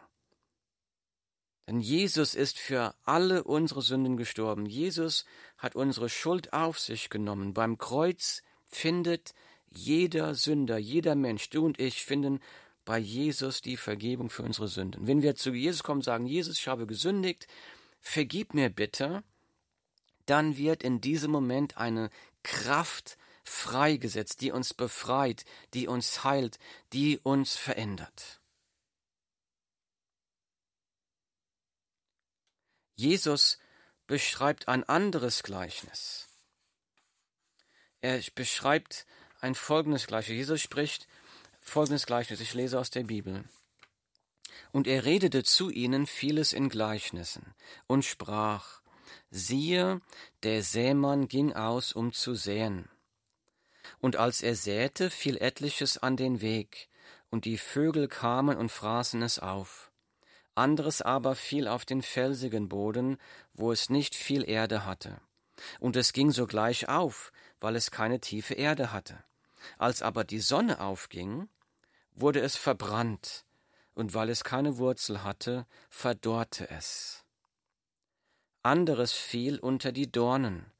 Denn 1.67 1.79
Jesus 1.79 2.35
ist 2.35 2.59
für 2.59 2.93
alle 3.03 3.43
unsere 3.43 3.81
Sünden 3.81 4.17
gestorben. 4.17 4.67
Jesus 4.67 5.25
hat 5.57 5.75
unsere 5.75 6.09
Schuld 6.09 6.53
auf 6.53 6.79
sich 6.79 7.09
genommen. 7.09 7.53
Beim 7.55 7.79
Kreuz 7.79 8.43
findet 8.75 9.33
Jeder 9.69 10.35
Sünder, 10.35 10.77
jeder 10.77 11.15
Mensch, 11.15 11.49
du 11.49 11.65
und 11.65 11.79
ich, 11.79 12.05
finden 12.05 12.39
bei 12.85 12.97
Jesus 12.97 13.61
die 13.61 13.75
Vergebung 13.75 14.29
für 14.29 14.43
unsere 14.43 14.67
Sünden. 14.69 15.05
Wenn 15.07 15.21
wir 15.21 15.35
zu 15.35 15.51
Jesus 15.51 15.83
kommen 15.83 15.99
und 15.99 16.05
sagen, 16.05 16.27
Jesus, 16.27 16.59
ich 16.59 16.67
habe 16.67 16.87
gesündigt, 16.87 17.47
vergib 17.99 18.53
mir 18.53 18.69
bitte, 18.69 19.23
dann 20.27 20.55
wird 20.55 20.83
in 20.83 21.01
diesem 21.01 21.31
Moment 21.31 21.77
eine 21.77 22.09
Kraft 22.43 23.17
freigesetzt, 23.43 24.41
die 24.41 24.51
uns 24.51 24.73
befreit, 24.73 25.45
die 25.73 25.87
uns 25.87 26.23
heilt, 26.23 26.57
die 26.93 27.19
uns 27.19 27.55
verändert. 27.55 28.39
Jesus 32.95 33.59
beschreibt 34.07 34.67
ein 34.67 34.83
anderes 34.83 35.43
Gleichnis. 35.43 36.24
Er 38.05 38.21
beschreibt 38.35 39.07
ein 39.41 39.55
folgendes 39.55 40.05
Gleichnis. 40.05 40.37
Jesus 40.37 40.61
spricht 40.61 41.07
folgendes 41.59 42.05
Gleichnis. 42.05 42.39
Ich 42.39 42.53
lese 42.53 42.79
aus 42.79 42.91
der 42.91 43.01
Bibel. 43.01 43.45
Und 44.71 44.85
er 44.85 45.05
redete 45.05 45.43
zu 45.43 45.71
ihnen 45.71 46.05
vieles 46.05 46.53
in 46.53 46.69
Gleichnissen 46.69 47.55
und 47.87 48.05
sprach, 48.05 48.81
siehe, 49.31 50.01
der 50.43 50.61
Sämann 50.61 51.27
ging 51.27 51.53
aus, 51.53 51.93
um 51.93 52.13
zu 52.13 52.35
säen. 52.35 52.87
Und 54.01 54.17
als 54.17 54.43
er 54.43 54.55
säte, 54.55 55.09
fiel 55.09 55.37
etliches 55.37 55.97
an 55.97 56.15
den 56.15 56.41
Weg, 56.41 56.89
und 57.31 57.45
die 57.45 57.57
Vögel 57.57 58.07
kamen 58.07 58.55
und 58.55 58.69
fraßen 58.71 59.23
es 59.23 59.39
auf. 59.39 59.91
Anderes 60.53 61.01
aber 61.01 61.33
fiel 61.33 61.67
auf 61.67 61.85
den 61.85 62.03
felsigen 62.03 62.69
Boden, 62.69 63.17
wo 63.55 63.71
es 63.71 63.89
nicht 63.89 64.13
viel 64.13 64.47
Erde 64.47 64.85
hatte. 64.85 65.19
Und 65.79 65.95
es 65.95 66.13
ging 66.13 66.31
sogleich 66.31 66.87
auf, 66.87 67.31
weil 67.59 67.75
es 67.75 67.91
keine 67.91 68.19
tiefe 68.19 68.53
Erde 68.53 68.91
hatte. 68.91 69.23
Als 69.77 70.01
aber 70.01 70.23
die 70.23 70.39
Sonne 70.39 70.79
aufging, 70.79 71.49
wurde 72.13 72.39
es 72.41 72.55
verbrannt, 72.55 73.45
und 73.93 74.13
weil 74.13 74.29
es 74.29 74.43
keine 74.43 74.77
Wurzel 74.77 75.23
hatte, 75.23 75.65
verdorrte 75.89 76.69
es. 76.69 77.23
Anderes 78.63 79.13
fiel 79.13 79.59
unter 79.59 79.91
die 79.91 80.11
Dornen, 80.11 80.71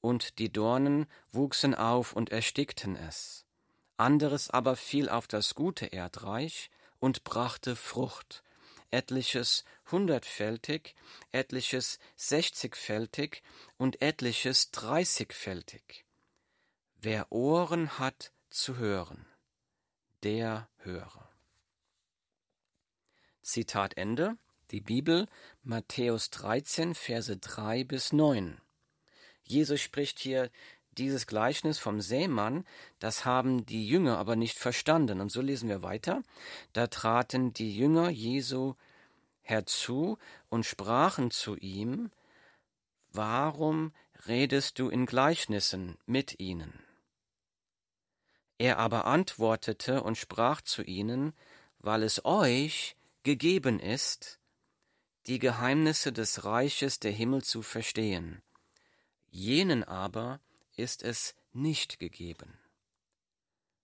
und 0.00 0.38
die 0.38 0.52
Dornen 0.52 1.06
wuchsen 1.32 1.74
auf 1.74 2.12
und 2.12 2.30
erstickten 2.30 2.96
es. 2.96 3.46
Anderes 3.96 4.50
aber 4.50 4.76
fiel 4.76 5.08
auf 5.08 5.26
das 5.26 5.54
gute 5.54 5.86
Erdreich 5.86 6.70
und 6.98 7.24
brachte 7.24 7.76
Frucht, 7.76 8.42
etliches 8.90 9.64
hundertfältig, 9.90 10.94
etliches 11.32 11.98
sechzigfältig 12.16 13.42
und 13.76 14.02
etliches 14.02 14.70
dreißigfältig. 14.70 16.03
Wer 17.04 17.30
Ohren 17.30 17.98
hat 17.98 18.32
zu 18.48 18.78
hören, 18.78 19.26
der 20.22 20.70
höre. 20.78 21.28
Zitat 23.42 23.98
Ende. 23.98 24.38
Die 24.70 24.80
Bibel, 24.80 25.28
Matthäus 25.62 26.30
13, 26.30 26.94
Verse 26.94 27.36
3 27.36 27.84
bis 27.84 28.14
9. 28.14 28.58
Jesus 29.42 29.82
spricht 29.82 30.18
hier 30.18 30.50
dieses 30.92 31.26
Gleichnis 31.26 31.78
vom 31.78 32.00
Sämann, 32.00 32.64
das 33.00 33.26
haben 33.26 33.66
die 33.66 33.86
Jünger 33.86 34.16
aber 34.16 34.34
nicht 34.34 34.56
verstanden. 34.56 35.20
Und 35.20 35.30
so 35.30 35.42
lesen 35.42 35.68
wir 35.68 35.82
weiter. 35.82 36.22
Da 36.72 36.86
traten 36.86 37.52
die 37.52 37.76
Jünger 37.76 38.08
Jesu 38.08 38.76
herzu 39.42 40.16
und 40.48 40.64
sprachen 40.64 41.30
zu 41.30 41.54
ihm, 41.56 42.10
Warum 43.12 43.92
redest 44.26 44.78
du 44.78 44.88
in 44.88 45.04
Gleichnissen 45.04 45.98
mit 46.06 46.40
ihnen? 46.40 46.83
Er 48.64 48.78
aber 48.78 49.04
antwortete 49.04 50.02
und 50.02 50.16
sprach 50.16 50.62
zu 50.62 50.82
ihnen, 50.82 51.34
weil 51.80 52.02
es 52.02 52.24
euch 52.24 52.96
gegeben 53.22 53.78
ist, 53.78 54.40
die 55.26 55.38
Geheimnisse 55.38 56.14
des 56.14 56.46
Reiches 56.46 56.98
der 56.98 57.12
Himmel 57.12 57.44
zu 57.44 57.60
verstehen. 57.60 58.40
Jenen 59.28 59.84
aber 59.84 60.40
ist 60.76 61.02
es 61.02 61.34
nicht 61.52 61.98
gegeben. 61.98 62.58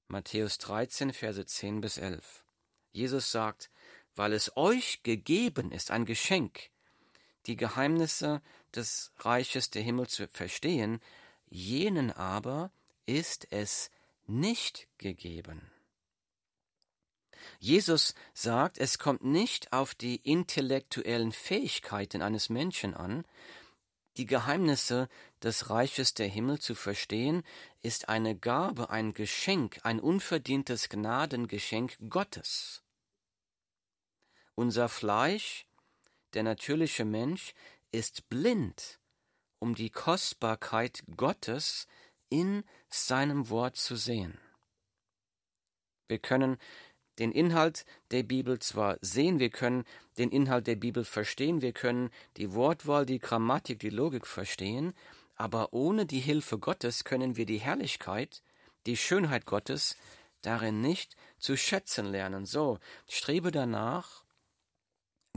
Matthäus 0.09 0.57
13, 0.57 1.13
Verse 1.13 1.45
10 1.45 1.83
bis 1.83 1.99
11. 1.99 2.47
Jesus 2.91 3.31
sagt, 3.31 3.69
weil 4.15 4.33
es 4.33 4.57
euch 4.57 5.03
gegeben 5.03 5.73
ist, 5.73 5.91
ein 5.91 6.07
Geschenk, 6.07 6.71
die 7.45 7.57
Geheimnisse 7.57 8.41
des 8.75 9.13
Reiches 9.19 9.69
der 9.69 9.83
Himmel 9.83 10.09
zu 10.09 10.27
verstehen, 10.27 11.03
jenen 11.51 12.11
aber 12.11 12.73
ist 13.05 13.47
es 13.51 13.91
nicht 14.31 14.89
gegeben. 14.99 15.71
Jesus 17.59 18.15
sagt, 18.33 18.79
es 18.79 18.99
kommt 18.99 19.25
nicht 19.25 19.73
auf 19.73 19.95
die 19.95 20.17
intellektuellen 20.17 21.33
Fähigkeiten 21.33 22.23
eines 22.23 22.49
Menschen 22.49 22.95
an, 22.95 23.25
die 24.17 24.27
Geheimnisse 24.27 25.09
des 25.43 25.71
Reiches 25.71 26.15
der 26.15 26.27
Himmel 26.27 26.59
zu 26.59 26.75
verstehen, 26.75 27.43
ist 27.81 28.09
eine 28.09 28.37
Gabe, 28.37 28.91
ein 28.91 29.13
Geschenk, 29.15 29.81
ein 29.83 30.01
unverdientes 30.01 30.89
Gnadengeschenk 30.89 31.97
Gottes. 32.09 32.83
Unser 34.55 34.89
Fleisch, 34.89 35.67
der 36.35 36.43
natürliche 36.43 37.05
Mensch, 37.05 37.55
ist 37.93 38.29
blind, 38.29 39.01
um 39.59 39.75
die 39.75 39.91
Kostbarkeit 39.91 41.03
Gottes 41.17 41.87
in 42.31 42.65
seinem 42.89 43.51
Wort 43.51 43.77
zu 43.77 43.97
sehen. 43.97 44.39
Wir 46.09 46.19
können 46.19 46.57
den 47.19 47.33
Inhalt 47.33 47.85
der 48.11 48.23
Bibel 48.23 48.59
zwar 48.59 48.97
sehen, 49.03 49.39
wir 49.39 49.51
können 49.51 49.85
den 50.17 50.31
Inhalt 50.31 50.67
der 50.67 50.77
Bibel 50.77 51.05
verstehen, 51.05 51.61
wir 51.61 51.73
können 51.73 52.11
die 52.39 52.55
Wortwahl, 52.55 53.05
die 53.05 53.19
Grammatik, 53.19 53.79
die 53.79 53.91
Logik 53.91 54.27
verstehen, 54.27 54.95
aber 55.37 55.73
ohne 55.73 56.07
die 56.07 56.21
Hilfe 56.21 56.59
Gottes 56.59 57.05
können 57.05 57.37
wir 57.37 57.47
die 57.47 57.61
Herrlichkeit, 57.61 58.43
die 58.87 58.97
Schönheit 58.97 59.45
Gottes 59.45 59.97
darin 60.41 60.81
nicht 60.81 61.17
zu 61.39 61.57
schätzen 61.57 62.07
lernen. 62.07 62.47
So, 62.47 62.79
strebe 63.07 63.51
danach, 63.51 64.25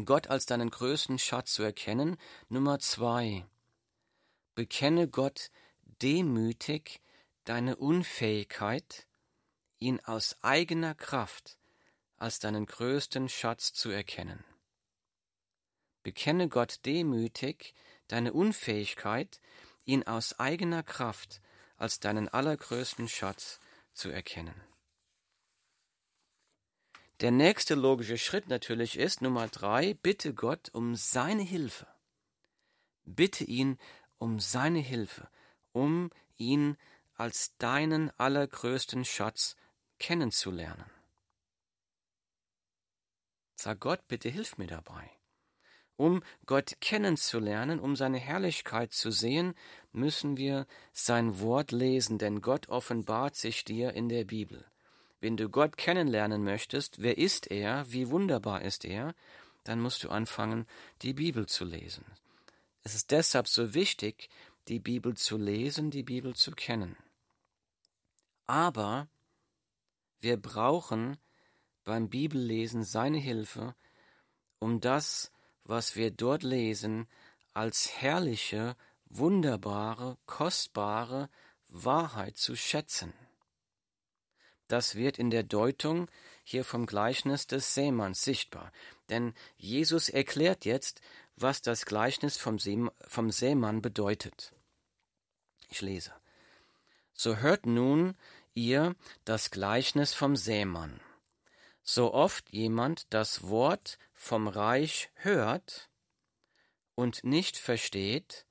Gott 0.06 0.27
als 0.27 0.45
deinen 0.45 0.69
größten 0.69 1.19
Schatz 1.19 1.53
zu 1.53 1.63
erkennen. 1.63 2.17
Nummer 2.49 2.79
zwei, 2.79 3.45
bekenne 4.56 5.08
Gott 5.08 5.51
demütig 6.01 7.01
deine 7.45 7.75
Unfähigkeit, 7.75 9.08
ihn 9.79 9.99
aus 10.01 10.38
eigener 10.41 10.95
Kraft 10.95 11.58
als 12.17 12.39
deinen 12.39 12.65
größten 12.65 13.27
Schatz 13.29 13.73
zu 13.73 13.89
erkennen. 13.89 14.43
Bekenne 16.03 16.49
Gott 16.49 16.86
demütig 16.86 17.73
deine 18.08 18.34
Unfähigkeit, 18.34 19.39
ihn 19.86 20.03
aus 20.03 20.39
eigener 20.39 20.84
Kraft 20.84 21.41
als 21.77 21.99
deinen 21.99 22.29
allergrößten 22.29 23.10
Schatz 23.10 23.60
zu 23.93 24.10
erkennen. 24.10 24.62
Der 27.19 27.32
nächste 27.32 27.75
logische 27.75 28.17
Schritt 28.17 28.49
natürlich 28.49 28.97
ist 28.97 29.21
Nummer 29.21 29.47
drei, 29.47 29.93
bitte 29.93 30.34
Gott 30.34 30.69
um 30.73 30.95
seine 30.95 31.43
Hilfe. 31.43 31.88
Bitte 33.06 33.43
ihn 33.43 33.77
um 34.17 34.39
seine 34.39 34.79
Hilfe, 34.79 35.29
um 35.73 36.09
ihn 36.38 36.77
als 37.15 37.55
deinen 37.57 38.12
allergrößten 38.17 39.05
Schatz 39.05 39.55
kennenzulernen. 39.99 40.89
Sag 43.55 43.79
Gott, 43.79 44.07
bitte 44.07 44.29
hilf 44.29 44.57
mir 44.57 44.67
dabei. 44.67 45.09
Um 45.95 46.23
Gott 46.47 46.73
kennenzulernen, 46.81 47.79
um 47.79 47.95
seine 47.95 48.17
Herrlichkeit 48.17 48.91
zu 48.93 49.12
sehen, 49.12 49.53
müssen 49.91 50.38
wir 50.38 50.65
sein 50.91 51.39
Wort 51.39 51.71
lesen, 51.71 52.17
denn 52.17 52.41
Gott 52.41 52.67
offenbart 52.69 53.36
sich 53.36 53.63
dir 53.63 53.93
in 53.93 54.09
der 54.09 54.25
Bibel. 54.25 54.65
Wenn 55.21 55.38
du 55.38 55.49
Gott 55.49 55.77
kennenlernen 55.77 56.43
möchtest, 56.43 57.01
wer 57.01 57.17
ist 57.17 57.49
er, 57.51 57.86
wie 57.91 58.09
wunderbar 58.09 58.63
ist 58.63 58.83
er, 58.83 59.13
dann 59.63 59.79
musst 59.79 60.03
du 60.03 60.09
anfangen, 60.09 60.67
die 61.03 61.13
Bibel 61.13 61.45
zu 61.45 61.63
lesen. 61.63 62.03
Es 62.81 62.95
ist 62.95 63.12
deshalb 63.12 63.47
so 63.47 63.73
wichtig, 63.73 64.29
die 64.67 64.80
Bibel 64.80 65.15
zu 65.15 65.38
lesen, 65.38 65.91
die 65.91 66.04
Bibel 66.04 66.36
zu 66.36 66.52
kennen. 66.52 66.95
Aber 68.45 69.08
wir 70.19 70.38
brauchen 70.38 71.17
beim 71.84 72.10
Bibellesen 72.10 72.84
seine 72.84 73.17
Hilfe, 73.17 73.76
um 74.60 74.80
das, 74.80 75.32
was 75.63 75.95
wir 75.95 76.12
dort 76.12 76.43
lesen, 76.43 77.08
als 77.54 78.02
herrliche, 78.02 78.76
wunderbare, 79.06 80.17
kostbare 80.26 81.30
Wahrheit 81.67 82.38
zu 82.38 82.56
schätzen. 82.56 83.13
Das 84.67 84.95
wird 84.95 85.19
in 85.19 85.30
der 85.30 85.43
Deutung 85.43 86.10
hier 86.43 86.63
vom 86.63 86.86
Gleichnis 86.86 87.47
des 87.47 87.73
Seemanns 87.73 88.23
sichtbar. 88.23 88.71
Denn 89.10 89.34
Jesus 89.58 90.10
erklärt 90.10 90.65
jetzt, 90.65 91.02
was 91.36 91.62
das 91.62 91.86
Gleichnis 91.86 92.38
vom, 92.38 92.60
See, 92.60 92.86
vom 93.08 93.32
Seemann 93.32 93.82
bedeutet. 93.82 94.54
Ich 95.69 95.82
lese. 95.82 96.13
So 97.13 97.38
hört 97.38 97.65
nun, 97.65 98.15
ihr 98.54 98.96
das 99.26 99.52
Gleichnis 99.52 100.13
vom 100.13 100.36
Sämann. 100.36 101.00
So 101.84 102.13
oft 102.13 102.52
jemand 102.52 103.13
das 103.13 103.48
Wort 103.48 103.98
vom 104.13 104.48
Reich 104.48 105.10
hört 105.15 105.89
und 106.96 107.24
nicht 107.24 107.58
versteht, 107.58 108.46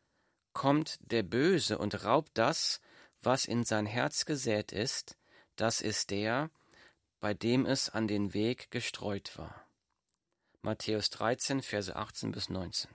kommt 0.53 0.99
der 1.01 1.23
Böse 1.23 1.79
und 1.79 2.05
raubt 2.05 2.33
das, 2.35 2.81
was 3.23 3.45
in 3.45 3.65
sein 3.65 3.87
Herz 3.87 4.27
gesät 4.27 4.73
ist, 4.73 5.17
das 5.57 5.81
ist 5.81 6.11
der, 6.11 6.51
bei 7.21 7.35
dem 7.35 7.67
es 7.67 7.89
an 7.89 8.09
den 8.09 8.35
Weg 8.35 8.71
gestreut 8.71 9.39
war. 9.39 9.62
Matthäus 10.65 11.11
13, 11.11 11.61
Verse 11.61 11.97
18 11.97 12.31
bis 12.31 12.49
19. 12.49 12.89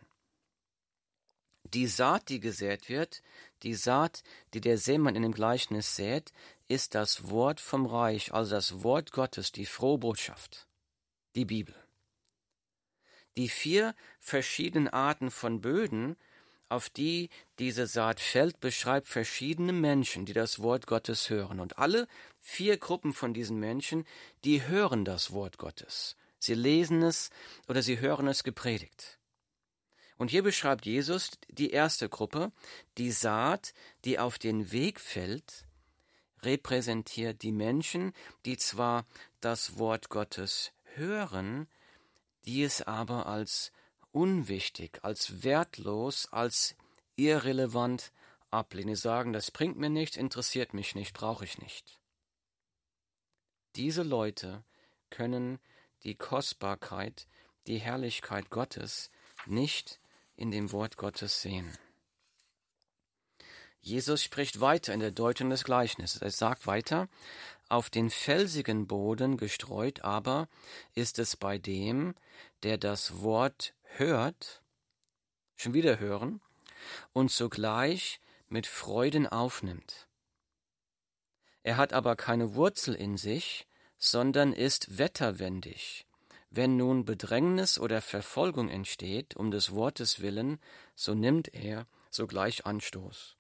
Die 1.73 1.88
Saat, 1.88 2.30
die 2.30 2.39
gesät 2.39 2.88
wird, 2.88 3.21
die 3.62 3.73
Saat, 3.73 4.23
die 4.53 4.62
der 4.62 4.77
Seemann 4.77 5.17
in 5.17 5.23
dem 5.23 5.34
Gleichnis 5.34 5.97
sät, 5.97 6.32
ist 6.69 6.95
das 6.95 7.30
Wort 7.30 7.60
vom 7.60 7.86
Reich, 7.86 8.34
also 8.34 8.56
das 8.56 8.84
Wort 8.84 9.12
Gottes, 9.12 9.51
die 9.51 9.65
frohe 9.65 9.97
Botschaft, 9.97 10.65
die 11.36 11.43
Bibel. 11.43 11.75
Die 13.36 13.49
vier 13.49 13.95
verschiedenen 14.21 14.88
Arten 14.88 15.30
von 15.30 15.60
Böden, 15.60 16.15
auf 16.69 16.89
die 16.89 17.30
diese 17.60 17.86
Saat 17.86 18.21
fällt, 18.21 18.62
beschreibt 18.62 19.08
verschiedene 19.08 19.73
Menschen, 19.73 20.25
die 20.25 20.32
das 20.32 20.60
Wort 20.60 20.88
Gottes 20.88 21.30
hören. 21.30 21.60
Und 21.60 21.77
alle 21.77 22.08
vier 22.39 22.77
Gruppen 22.77 23.12
von 23.12 23.34
diesen 23.34 23.60
Menschen, 23.60 24.06
die 24.45 24.65
hören 24.65 25.03
das 25.03 25.34
Wort 25.34 25.58
Gottes. 25.58 26.15
Sie 26.47 26.53
lesen 26.53 27.03
es 27.03 27.29
oder 27.67 27.83
sie 27.83 27.99
hören 27.99 28.27
es 28.27 28.43
gepredigt. 28.43 29.19
Und 30.17 30.31
hier 30.31 30.43
beschreibt 30.43 30.86
Jesus 30.86 31.31
die 31.49 31.71
erste 31.71 32.07
Gruppe, 32.07 32.53
die 32.97 33.12
Saat, 33.12 33.73
die 34.05 34.17
auf 34.17 34.39
den 34.39 34.71
Weg 34.71 35.01
fällt, 35.01 35.65
repräsentiert 36.41 37.41
die 37.41 37.51
Menschen, 37.51 38.13
die 38.45 38.55
zwar 38.57 39.05
das 39.41 39.77
Wort 39.77 40.07
Gottes 40.10 40.71
hören, 40.95 41.67
die 42.45 42.63
es 42.63 42.81
aber 42.81 43.25
als 43.25 43.73
unwichtig, 44.12 44.99
als 45.03 45.43
wertlos, 45.43 46.27
als 46.31 46.75
irrelevant 47.17 48.13
ablehnen. 48.51 48.95
Sagen, 48.95 49.33
das 49.33 49.51
bringt 49.51 49.77
mir 49.77 49.89
nichts, 49.89 50.15
interessiert 50.15 50.73
mich 50.73 50.95
nicht, 50.95 51.13
brauche 51.13 51.43
ich 51.43 51.57
nicht. 51.57 51.99
Diese 53.75 54.03
Leute 54.03 54.63
können 55.10 55.60
die 56.07 56.15
Kostbarkeit, 56.15 57.27
die 57.67 57.79
Herrlichkeit 57.79 58.49
Gottes 58.49 59.11
nicht 59.45 59.99
in 60.37 60.51
dem 60.51 60.71
Wort 60.71 60.95
Gottes 60.95 61.41
sehen. 61.41 61.77
Jesus 63.81 64.23
spricht 64.23 64.61
weiter 64.61 64.93
in 64.93 65.01
der 65.01 65.11
Deutung 65.11 65.49
des 65.49 65.65
Gleichnisses. 65.65 66.21
Er 66.21 66.31
sagt 66.31 66.65
weiter, 66.65 67.09
auf 67.67 67.89
den 67.89 68.09
felsigen 68.09 68.87
Boden 68.87 69.35
gestreut 69.35 70.05
aber 70.05 70.47
ist 70.95 71.19
es 71.19 71.35
bei 71.35 71.57
dem, 71.57 72.15
der 72.63 72.77
das 72.77 73.21
Wort 73.21 73.73
hört, 73.83 74.61
schon 75.57 75.73
wieder 75.73 75.99
hören, 75.99 76.39
und 77.11 77.31
sogleich 77.31 78.21
mit 78.47 78.65
Freuden 78.65 79.27
aufnimmt. 79.27 80.07
Er 81.63 81.75
hat 81.75 81.91
aber 81.91 82.15
keine 82.15 82.55
Wurzel 82.55 82.95
in 82.95 83.17
sich, 83.17 83.66
sondern 83.97 84.53
ist 84.53 84.97
wetterwendig. 84.97 86.05
Wenn 86.49 86.77
nun 86.77 87.05
Bedrängnis 87.05 87.77
oder 87.77 88.01
Verfolgung 88.01 88.69
entsteht, 88.69 89.36
um 89.36 89.51
des 89.51 89.73
Wortes 89.73 90.21
willen, 90.21 90.60
so 90.95 91.13
nimmt 91.13 91.53
er 91.53 91.88
sogleich 92.10 92.65
Anstoß. 92.65 93.36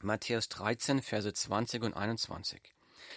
Matthäus 0.00 0.48
13, 0.48 1.02
Verse 1.02 1.32
20 1.32 1.82
und 1.82 1.94
21. 1.94 2.60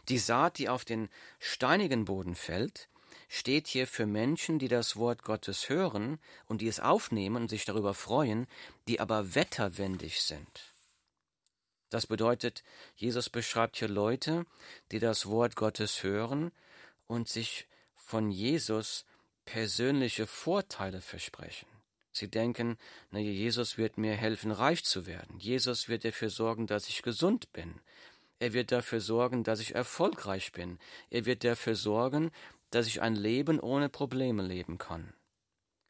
Die 0.08 0.18
Saat, 0.18 0.58
die 0.58 0.70
auf 0.70 0.86
den 0.86 1.10
steinigen 1.40 2.06
Boden 2.06 2.36
fällt, 2.36 2.90
steht 3.28 3.68
hier 3.68 3.88
für 3.88 4.06
Menschen, 4.06 4.60
die 4.60 4.68
das 4.68 4.96
Wort 4.96 5.24
Gottes 5.24 5.70
hören 5.70 6.20
und 6.48 6.62
die 6.62 6.68
es 6.68 6.80
aufnehmen 6.80 7.44
und 7.44 7.50
sich 7.50 7.66
darüber 7.66 7.94
freuen, 7.94 8.48
die 8.88 9.00
aber 9.00 9.36
wetterwendig 9.36 10.22
sind. 10.22 10.74
Das 11.90 12.08
bedeutet, 12.08 12.64
Jesus 12.96 13.30
beschreibt 13.30 13.78
hier 13.78 13.88
Leute, 13.88 14.46
die 14.92 15.00
das 15.00 15.26
Wort 15.26 15.56
Gottes 15.56 16.04
hören 16.04 16.52
und 17.08 17.28
sich 17.28 17.68
von 17.96 18.30
Jesus 18.30 19.06
persönliche 19.46 20.28
Vorteile 20.28 21.02
versprechen. 21.02 21.68
Sie 22.12 22.30
denken, 22.30 22.78
na, 23.12 23.20
Jesus 23.20 23.78
wird 23.78 23.98
mir 23.98 24.16
helfen, 24.16 24.52
reich 24.52 24.84
zu 24.84 25.06
werden. 25.06 25.40
Jesus 25.40 25.90
wird 25.90 26.06
dafür 26.06 26.30
sorgen, 26.30 26.68
dass 26.68 26.90
ich 26.90 27.02
gesund 27.02 27.52
bin. 27.54 27.80
Er 28.40 28.54
wird 28.54 28.72
dafür 28.72 29.02
sorgen, 29.02 29.44
dass 29.44 29.60
ich 29.60 29.76
erfolgreich 29.76 30.52
bin. 30.52 30.80
Er 31.10 31.26
wird 31.26 31.44
dafür 31.44 31.76
sorgen, 31.76 32.32
dass 32.72 32.88
ich 32.88 33.02
ein 33.02 33.16
Leben 33.16 33.60
ohne 33.60 33.90
Probleme 33.90 34.44
leben 34.44 34.78
kann. 34.78 35.14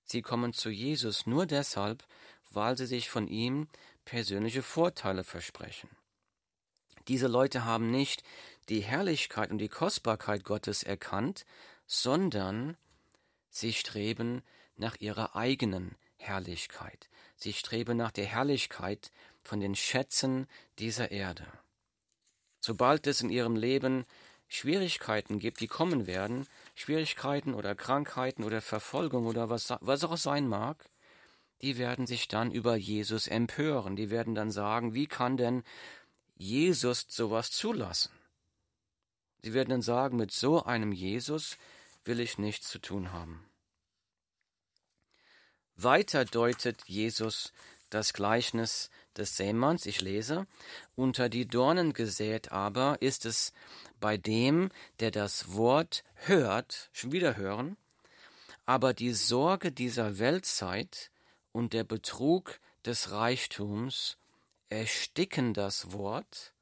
Sie 0.03 0.21
kommen 0.21 0.53
zu 0.53 0.69
Jesus 0.69 1.27
nur 1.27 1.45
deshalb, 1.45 2.03
weil 2.51 2.77
sie 2.77 2.85
sich 2.85 3.09
von 3.09 3.27
ihm 3.27 3.67
persönliche 4.05 4.63
Vorteile 4.63 5.23
versprechen. 5.23 5.89
Diese 7.07 7.27
Leute 7.27 7.65
haben 7.65 7.89
nicht 7.91 8.23
die 8.69 8.81
Herrlichkeit 8.81 9.51
und 9.51 9.57
die 9.57 9.69
Kostbarkeit 9.69 10.43
Gottes 10.43 10.83
erkannt, 10.83 11.45
sondern 11.87 12.77
sie 13.49 13.73
streben 13.73 14.43
nach 14.75 14.95
ihrer 14.99 15.35
eigenen 15.35 15.95
Herrlichkeit. 16.17 17.09
Sie 17.35 17.53
streben 17.53 17.97
nach 17.97 18.11
der 18.11 18.25
Herrlichkeit 18.25 19.11
von 19.41 19.59
den 19.59 19.75
Schätzen 19.75 20.47
dieser 20.77 21.11
Erde. 21.11 21.47
Sobald 22.59 23.07
es 23.07 23.21
in 23.21 23.29
ihrem 23.29 23.55
Leben 23.55 24.05
Schwierigkeiten 24.47 25.39
gibt, 25.39 25.61
die 25.61 25.67
kommen 25.67 26.07
werden, 26.07 26.47
Schwierigkeiten 26.75 27.53
oder 27.53 27.75
Krankheiten 27.75 28.43
oder 28.43 28.61
Verfolgung 28.61 29.25
oder 29.25 29.49
was, 29.49 29.73
was 29.79 30.03
auch 30.03 30.17
sein 30.17 30.47
mag, 30.47 30.89
die 31.61 31.77
werden 31.77 32.07
sich 32.07 32.27
dann 32.27 32.51
über 32.51 32.75
Jesus 32.75 33.27
empören. 33.27 33.95
Die 33.95 34.09
werden 34.09 34.35
dann 34.35 34.51
sagen, 34.51 34.93
wie 34.93 35.07
kann 35.07 35.37
denn 35.37 35.63
Jesus 36.37 37.05
sowas 37.09 37.51
zulassen? 37.51 38.11
Sie 39.41 39.53
werden 39.53 39.69
dann 39.69 39.81
sagen, 39.81 40.17
mit 40.17 40.31
so 40.31 40.63
einem 40.63 40.91
Jesus 40.91 41.57
will 42.03 42.19
ich 42.19 42.37
nichts 42.37 42.69
zu 42.69 42.79
tun 42.79 43.11
haben. 43.11 43.45
Weiter 45.75 46.25
deutet 46.25 46.83
Jesus 46.87 47.53
das 47.89 48.13
Gleichnis 48.13 48.89
des 49.15 49.37
Sämanns, 49.37 49.85
ich 49.85 50.01
lese, 50.01 50.45
unter 50.95 51.29
die 51.29 51.47
Dornen 51.47 51.93
gesät 51.93 52.51
aber 52.51 53.01
ist 53.01 53.25
es 53.25 53.53
bei 53.99 54.17
dem, 54.17 54.69
der 54.99 55.11
das 55.11 55.53
Wort 55.53 56.03
hört, 56.15 56.89
schon 56.93 57.11
wieder 57.11 57.35
hören, 57.37 57.77
aber 58.65 58.93
die 58.93 59.13
Sorge 59.13 59.71
dieser 59.71 60.19
Weltzeit 60.19 61.11
und 61.51 61.73
der 61.73 61.83
Betrug 61.83 62.59
des 62.85 63.11
Reichtums 63.11 64.17
ersticken 64.69 65.53
das 65.53 65.91
Wort 65.91 66.53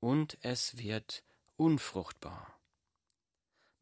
und 0.00 0.38
es 0.42 0.78
wird 0.78 1.22
unfruchtbar. 1.56 2.58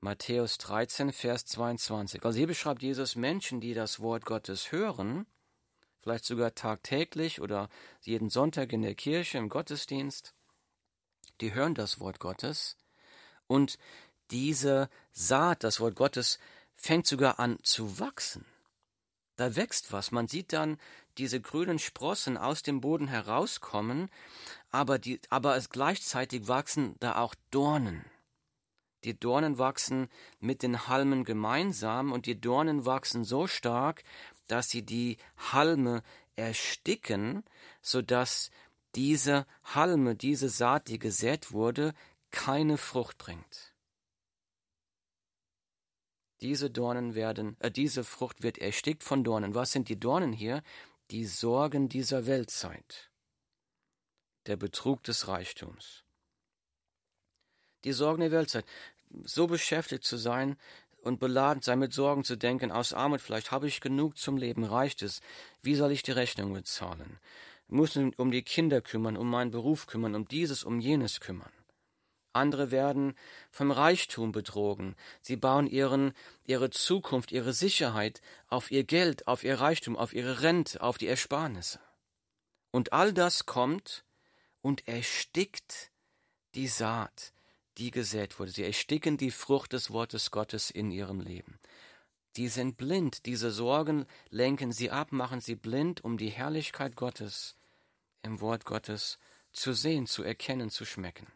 Matthäus 0.01 0.59
13, 0.59 1.13
Vers 1.13 1.47
22. 1.47 2.25
Also 2.25 2.39
hier 2.39 2.47
beschreibt 2.47 2.83
Jesus 2.83 3.17
Menschen, 3.17 3.61
die 3.61 3.75
das 3.75 4.01
Wort 4.01 4.25
Gottes 4.25 4.71
hören, 4.73 5.27
vielleicht 6.01 6.25
sogar 6.25 6.55
tagtäglich 6.55 7.41
oder 7.41 7.69
jeden 8.03 8.31
Sonntag 8.31 8.73
in 8.73 8.83
der 8.83 8.95
Kirche 8.95 9.39
im 9.39 9.49
Gottesdienst, 9.49 10.35
die 11.41 11.55
hören 11.55 11.75
das 11.75 11.99
Wort 12.01 12.21
Gottes 12.21 12.77
und 13.47 13.79
diese 14.31 14.89
Saat, 15.13 15.65
das 15.65 15.81
Wort 15.81 15.97
Gottes, 15.97 16.39
fängt 16.75 17.07
sogar 17.07 17.39
an 17.39 17.59
zu 17.63 17.99
wachsen. 17.99 18.45
Da 19.37 19.55
wächst 19.55 19.93
was. 19.93 20.11
Man 20.11 20.29
sieht 20.29 20.53
dann 20.53 20.79
diese 21.19 21.41
grünen 21.41 21.79
Sprossen 21.79 22.37
aus 22.37 22.63
dem 22.63 22.81
Boden 22.81 23.09
herauskommen, 23.09 24.11
aber, 24.71 24.99
die, 24.99 25.21
aber 25.31 25.57
es 25.57 25.71
gleichzeitig 25.71 26.49
wachsen 26.49 26.97
da 27.01 27.17
auch 27.17 27.35
Dornen. 27.51 28.05
Die 29.05 29.19
Dornen 29.19 29.59
wachsen 29.59 30.09
mit 30.41 30.63
den 30.63 30.89
Halmen 30.89 31.25
gemeinsam 31.25 32.13
und 32.13 32.27
die 32.27 32.41
Dornen 32.41 32.87
wachsen 32.87 33.25
so 33.25 33.47
stark, 33.47 34.03
dass 34.49 34.69
sie 34.69 34.83
die 34.83 35.19
Halme 35.53 36.03
ersticken, 36.35 37.45
so 37.81 38.03
dass 38.03 38.51
diese 38.95 39.47
Halme, 39.63 40.17
diese 40.17 40.49
Saat, 40.49 40.89
die 40.89 40.99
gesät 40.99 41.53
wurde, 41.53 41.95
keine 42.31 42.79
Frucht 42.79 43.19
bringt. 43.19 43.76
Diese 46.41 46.71
Dornen 46.71 47.15
werden, 47.15 47.57
äh, 47.61 47.71
diese 47.71 48.05
Frucht 48.05 48.43
wird 48.43 48.59
erstickt 48.59 49.03
von 49.03 49.25
Dornen. 49.25 49.55
Was 49.55 49.73
sind 49.73 49.89
die 49.89 49.99
Dornen 49.99 50.33
hier? 50.33 50.63
Die 51.11 51.25
Sorgen 51.25 51.89
dieser 51.89 52.27
Weltzeit. 52.27 53.11
Der 54.47 54.57
Betrug 54.57 55.03
des 55.03 55.29
Reichtums. 55.29 56.05
Die 57.85 57.93
Sorgen 57.93 58.21
der 58.21 58.33
Weltzeit. 58.33 58.67
So 59.25 59.47
beschäftigt 59.47 60.05
zu 60.05 60.17
sein, 60.17 60.57
und 61.07 61.21
beladen 61.21 61.63
sein 61.63 61.79
mit 61.79 61.95
Sorgen 61.95 62.25
zu 62.25 62.37
denken, 62.37 62.73
aus 62.73 62.93
Armut 62.93 63.21
vielleicht 63.21 63.53
habe 63.53 63.69
ich 63.69 63.81
genug 63.81 64.19
zum 64.19 64.37
Leben, 64.37 64.65
reicht 64.65 65.03
es, 65.03 65.21
wie 65.63 65.77
soll 65.77 65.93
ich 65.93 66.03
die 66.03 66.11
Rechnung 66.11 66.53
bezahlen? 66.53 67.19
Muss 67.69 67.97
um 67.97 68.31
die 68.31 68.43
Kinder 68.43 68.81
kümmern, 68.81 69.17
um 69.17 69.31
meinen 69.31 69.53
Beruf 69.53 69.87
kümmern, 69.87 70.17
um 70.17 70.27
dieses, 70.27 70.65
um 70.65 70.81
jenes 70.81 71.21
kümmern. 71.21 71.53
Andere 72.37 72.71
werden 72.71 73.15
vom 73.51 73.71
Reichtum 73.71 74.33
betrogen. 74.33 74.95
Sie 75.21 75.37
bauen 75.37 75.67
ihren, 75.67 76.13
ihre 76.45 76.71
Zukunft, 76.71 77.33
ihre 77.33 77.53
Sicherheit 77.53 78.21
auf 78.49 78.71
ihr 78.71 78.85
Geld, 78.85 79.27
auf 79.27 79.43
ihr 79.43 79.61
Reichtum, 79.61 79.97
auf 79.97 80.13
ihre 80.13 80.43
Rente, 80.43 80.81
auf 80.81 80.99
die 80.99 81.09
Ersparnisse. 81.09 81.81
Und 82.71 82.93
all 82.93 83.13
das 83.13 83.47
kommt 83.47 84.05
und 84.61 84.87
erstickt 84.87 85.91
die 86.55 86.69
Saat, 86.69 87.33
die 87.79 87.91
gesät 87.91 88.39
wurde. 88.39 88.51
Sie 88.51 88.65
ersticken 88.65 89.17
die 89.17 89.31
Frucht 89.31 89.73
des 89.73 89.91
Wortes 89.91 90.31
Gottes 90.31 90.71
in 90.71 90.91
ihrem 90.91 91.21
Leben. 91.21 91.59
Die 92.37 92.49
sind 92.49 92.77
blind, 92.77 93.25
diese 93.25 93.51
Sorgen 93.51 94.07
lenken 94.29 94.73
sie 94.73 94.91
ab, 94.91 95.11
machen 95.11 95.41
sie 95.41 95.55
blind, 95.55 96.05
um 96.05 96.19
die 96.19 96.29
Herrlichkeit 96.29 96.95
Gottes 96.97 97.57
im 98.23 98.41
Wort 98.41 98.65
Gottes 98.67 99.19
zu 99.53 99.73
sehen, 99.73 100.07
zu 100.07 100.23
erkennen, 100.23 100.69
zu 100.69 100.85
schmecken. 100.85 101.27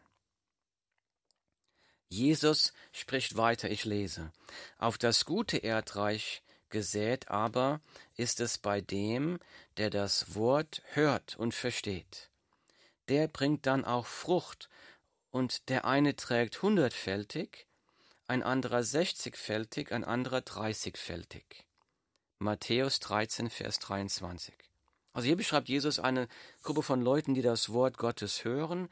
Jesus 2.11 2.73
spricht 2.91 3.37
weiter, 3.37 3.69
ich 3.69 3.85
lese. 3.85 4.33
Auf 4.77 4.97
das 4.97 5.23
gute 5.23 5.57
Erdreich 5.57 6.43
gesät 6.69 7.29
aber 7.29 7.79
ist 8.17 8.41
es 8.41 8.57
bei 8.57 8.81
dem, 8.81 9.39
der 9.77 9.89
das 9.89 10.35
Wort 10.35 10.81
hört 10.91 11.37
und 11.37 11.53
versteht. 11.53 12.29
Der 13.07 13.29
bringt 13.29 13.65
dann 13.65 13.85
auch 13.85 14.05
Frucht, 14.05 14.69
und 15.29 15.69
der 15.69 15.85
eine 15.85 16.17
trägt 16.17 16.61
hundertfältig, 16.61 17.65
ein 18.27 18.43
anderer 18.43 18.83
sechzigfältig, 18.83 19.93
ein 19.93 20.03
anderer 20.03 20.41
dreißigfältig. 20.41 21.65
Matthäus 22.39 22.99
13, 22.99 23.49
Vers 23.49 23.79
23. 23.79 24.53
Also 25.13 25.27
hier 25.27 25.37
beschreibt 25.37 25.69
Jesus 25.69 25.99
eine 25.99 26.27
Gruppe 26.61 26.83
von 26.83 27.01
Leuten, 27.01 27.35
die 27.35 27.41
das 27.41 27.71
Wort 27.71 27.97
Gottes 27.97 28.43
hören, 28.43 28.89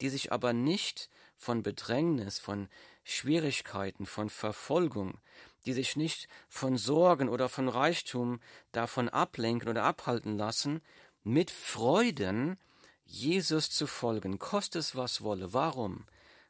die 0.00 0.08
sich 0.08 0.32
aber 0.32 0.54
nicht 0.54 1.10
von 1.36 1.62
Bedrängnis, 1.62 2.38
von 2.38 2.68
Schwierigkeiten, 3.04 4.06
von 4.06 4.30
Verfolgung, 4.30 5.20
die 5.64 5.72
sich 5.72 5.96
nicht 5.96 6.28
von 6.48 6.76
Sorgen 6.76 7.28
oder 7.28 7.48
von 7.48 7.68
Reichtum 7.68 8.40
davon 8.72 9.08
ablenken 9.08 9.68
oder 9.68 9.84
abhalten 9.84 10.36
lassen, 10.36 10.80
mit 11.22 11.50
Freuden 11.50 12.58
Jesus 13.04 13.70
zu 13.70 13.86
folgen, 13.86 14.38
koste 14.38 14.78
es 14.78 14.96
was 14.96 15.22
wolle. 15.22 15.52
Warum? 15.52 16.06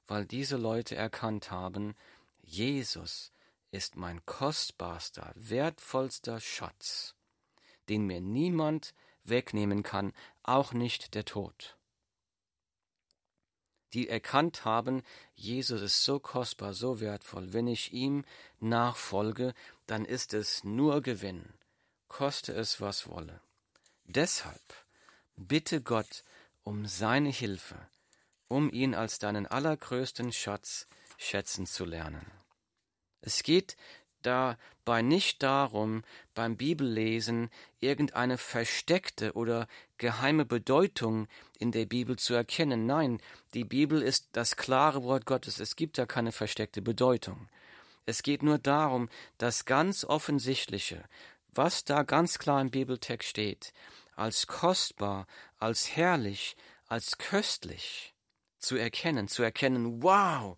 Weil 0.06 0.24
diese 0.24 0.56
Leute 0.56 0.96
erkannt 0.96 1.50
haben, 1.50 1.94
Jesus 2.42 3.32
ist 3.70 3.96
mein 3.96 4.24
kostbarster, 4.24 5.32
wertvollster 5.34 6.40
Schatz, 6.40 7.14
den 7.88 8.06
mir 8.06 8.20
niemand 8.20 8.94
wegnehmen 9.24 9.82
kann, 9.82 10.12
auch 10.42 10.72
nicht 10.72 11.14
der 11.14 11.24
Tod 11.24 11.75
die 13.96 14.10
erkannt 14.10 14.66
haben, 14.66 15.02
Jesus 15.34 15.80
ist 15.80 16.04
so 16.04 16.20
kostbar, 16.20 16.74
so 16.74 17.00
wertvoll. 17.00 17.54
Wenn 17.54 17.66
ich 17.66 17.94
ihm 17.94 18.26
nachfolge, 18.60 19.54
dann 19.86 20.04
ist 20.04 20.34
es 20.34 20.64
nur 20.64 21.00
Gewinn, 21.00 21.54
koste 22.06 22.52
es 22.52 22.78
was 22.82 23.08
wolle. 23.08 23.40
Deshalb 24.04 24.74
bitte 25.36 25.80
Gott 25.80 26.24
um 26.62 26.86
seine 26.86 27.30
Hilfe, 27.30 27.76
um 28.48 28.70
ihn 28.70 28.94
als 28.94 29.18
deinen 29.18 29.46
allergrößten 29.46 30.30
Schatz 30.30 30.86
schätzen 31.16 31.64
zu 31.64 31.86
lernen. 31.86 32.30
Es 33.22 33.42
geht 33.42 33.78
dabei 34.20 35.00
nicht 35.00 35.42
darum, 35.42 36.04
beim 36.34 36.58
Bibellesen 36.58 37.48
irgendeine 37.80 38.36
versteckte 38.36 39.32
oder 39.32 39.68
geheime 39.98 40.44
Bedeutung 40.44 41.28
in 41.58 41.72
der 41.72 41.86
Bibel 41.86 42.16
zu 42.16 42.34
erkennen. 42.34 42.86
Nein, 42.86 43.20
die 43.54 43.64
Bibel 43.64 44.02
ist 44.02 44.28
das 44.32 44.56
klare 44.56 45.02
Wort 45.02 45.26
Gottes. 45.26 45.60
Es 45.60 45.76
gibt 45.76 45.98
da 45.98 46.06
keine 46.06 46.32
versteckte 46.32 46.82
Bedeutung. 46.82 47.48
Es 48.04 48.22
geht 48.22 48.42
nur 48.42 48.58
darum, 48.58 49.08
das 49.38 49.64
ganz 49.64 50.04
Offensichtliche, 50.04 51.04
was 51.52 51.84
da 51.84 52.02
ganz 52.02 52.38
klar 52.38 52.60
im 52.60 52.70
Bibeltext 52.70 53.28
steht, 53.28 53.72
als 54.14 54.46
kostbar, 54.46 55.26
als 55.58 55.96
herrlich, 55.96 56.56
als 56.86 57.18
köstlich 57.18 58.14
zu 58.58 58.76
erkennen, 58.76 59.28
zu 59.28 59.42
erkennen, 59.42 60.02
wow, 60.02 60.56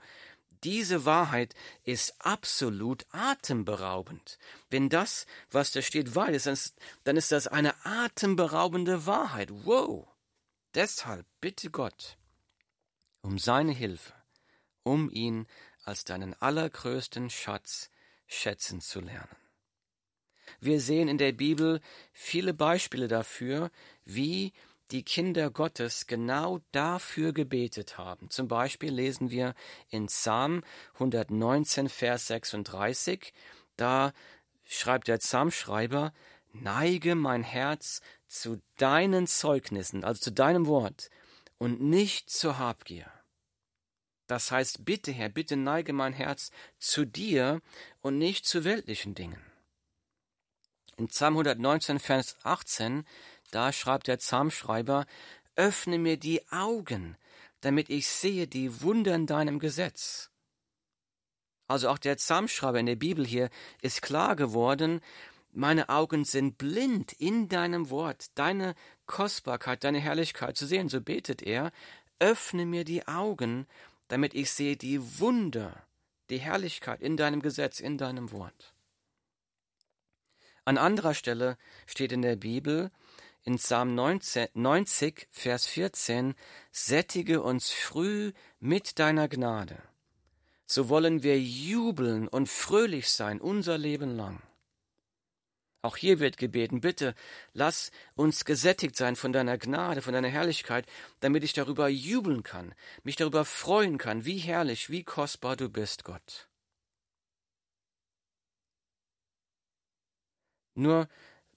diese 0.65 1.05
Wahrheit 1.05 1.55
ist 1.85 2.15
absolut 2.19 3.07
atemberaubend. 3.11 4.39
Wenn 4.71 4.89
das, 4.89 5.27
was 5.51 5.71
da 5.73 5.83
steht, 5.83 6.15
wahr 6.15 6.31
ist, 6.31 6.75
dann 7.05 7.17
ist 7.17 7.33
das 7.33 7.47
eine 7.47 7.75
atemberaubende 7.85 9.07
Wahrheit. 9.07 9.51
Wow! 9.65 10.09
Deshalb 10.75 11.27
bitte 11.41 11.71
Gott 11.71 12.19
um 13.23 13.39
seine 13.39 13.73
Hilfe, 13.73 14.15
um 14.83 15.11
ihn 15.11 15.47
als 15.85 16.05
deinen 16.05 16.35
allergrößten 16.35 17.31
Schatz 17.31 17.91
schätzen 18.27 18.81
zu 18.81 19.01
lernen. 19.01 19.37
Wir 20.61 20.81
sehen 20.81 21.09
in 21.09 21.19
der 21.19 21.33
Bibel 21.33 21.81
viele 22.13 22.55
Beispiele 22.55 23.09
dafür, 23.09 23.71
wie 24.05 24.53
die 24.91 25.03
Kinder 25.03 25.51
Gottes 25.51 26.07
genau 26.07 26.61
dafür 26.73 27.33
gebetet 27.33 27.99
haben. 27.99 28.31
Zum 28.31 28.49
Beispiel 28.49 28.91
lesen 28.91 29.31
wir 29.31 29.55
in 29.91 30.07
Psalm 30.07 30.63
119, 30.95 31.89
Vers 31.89 32.27
36, 32.29 33.33
da 33.77 34.13
schreibt 34.65 35.09
der 35.09 35.19
Psalmschreiber, 35.19 36.13
neige 36.53 37.15
mein 37.15 37.43
Herz 37.43 38.01
zu 38.27 38.61
deinen 38.77 39.27
Zeugnissen, 39.27 40.05
also 40.05 40.21
zu 40.21 40.33
deinem 40.33 40.67
Wort, 40.67 41.11
und 41.59 41.81
nicht 41.81 42.31
zur 42.31 42.59
Habgier. 42.59 43.11
Das 44.27 44.51
heißt, 44.51 44.85
bitte 44.85 45.11
Herr, 45.11 45.31
bitte 45.31 45.57
neige 45.57 45.93
mein 45.93 46.13
Herz 46.13 46.51
zu 46.79 47.07
dir 47.07 47.61
und 48.03 48.19
nicht 48.19 48.47
zu 48.47 48.65
weltlichen 48.65 49.15
Dingen. 49.15 49.43
In 50.99 51.09
Psalm 51.09 51.35
119, 51.35 51.99
Vers 51.99 52.37
18 52.43 53.07
da 53.51 53.73
schreibt 53.73 54.09
der 54.09 54.17
Psalmschreiber, 54.17 55.07
öffne 55.57 55.99
mir 55.99 56.17
die 56.17 56.47
Augen, 56.51 57.17
damit 57.61 57.91
ich 57.91 58.09
sehe 58.09 58.47
die 58.47 58.83
Wunder 58.83 59.15
in 59.15 59.27
deinem 59.27 59.59
Gesetz. 59.59 60.31
Also 61.67 61.89
auch 61.89 61.99
der 61.99 62.17
Psalmschreiber 62.17 62.81
in 62.81 62.87
der 62.87 62.97
Bibel 62.97 63.27
hier 63.27 63.51
ist 63.83 64.01
klar 64.01 64.37
geworden, 64.37 65.01
meine 65.51 65.89
Augen 65.89 66.25
sind 66.25 66.59
blind 66.59 67.13
in 67.13 67.49
deinem 67.49 67.91
Wort, 67.91 68.27
deine 68.37 68.75
Kostbarkeit, 69.07 69.83
deine 69.83 69.99
Herrlichkeit 69.99 70.57
zu 70.57 70.67
sehen. 70.67 70.89
So 70.89 71.01
betet 71.01 71.43
er, 71.43 71.73
öffne 72.19 72.67
mir 72.67 72.85
die 72.85 73.09
Augen, 73.09 73.67
damit 74.09 74.35
ich 74.35 74.51
sehe 74.51 74.77
die 74.77 75.19
Wunder, 75.19 75.83
die 76.31 76.39
Herrlichkeit 76.39 77.01
in 77.01 77.17
deinem 77.17 77.43
Gesetz, 77.43 77.81
in 77.81 77.99
deinem 77.99 78.31
Wort. 78.33 78.75
An 80.65 80.79
anderer 80.79 81.15
Stelle 81.15 81.57
steht 81.87 82.13
in 82.13 82.23
der 82.23 82.37
Bibel, 82.37 82.91
in 83.49 83.57
Psalm 83.57 83.95
90, 83.95 85.27
Vers 85.31 85.67
14, 85.67 86.35
sättige 86.71 87.41
uns 87.41 87.71
früh 87.71 88.33
mit 88.61 88.99
deiner 88.99 89.27
Gnade. 89.27 89.79
So 90.67 90.91
wollen 90.91 91.23
wir 91.23 91.41
jubeln 91.41 92.29
und 92.29 92.51
fröhlich 92.51 93.09
sein 93.09 93.41
unser 93.41 93.79
Leben 93.79 94.15
lang. 94.15 94.43
Auch 95.81 95.97
hier 95.97 96.21
wird 96.21 96.37
gebeten, 96.37 96.83
bitte 96.83 97.15
lass 97.55 97.91
uns 98.17 98.45
gesättigt 98.45 98.97
sein 98.97 99.17
von 99.17 99.33
deiner 99.33 99.57
Gnade, 99.57 100.03
von 100.03 100.13
deiner 100.13 100.29
Herrlichkeit, 100.29 100.85
damit 101.21 101.43
ich 101.43 101.55
darüber 101.55 101.89
jubeln 101.89 102.43
kann, 102.43 102.75
mich 103.03 103.17
darüber 103.17 103.47
freuen 103.47 103.97
kann, 103.97 104.27
wie 104.27 104.37
herrlich, 104.37 104.91
wie 104.91 105.05
kostbar 105.05 105.57
du 105.57 105.71
bist, 105.71 106.05
Gott. 106.05 106.49
Nur 110.75 111.09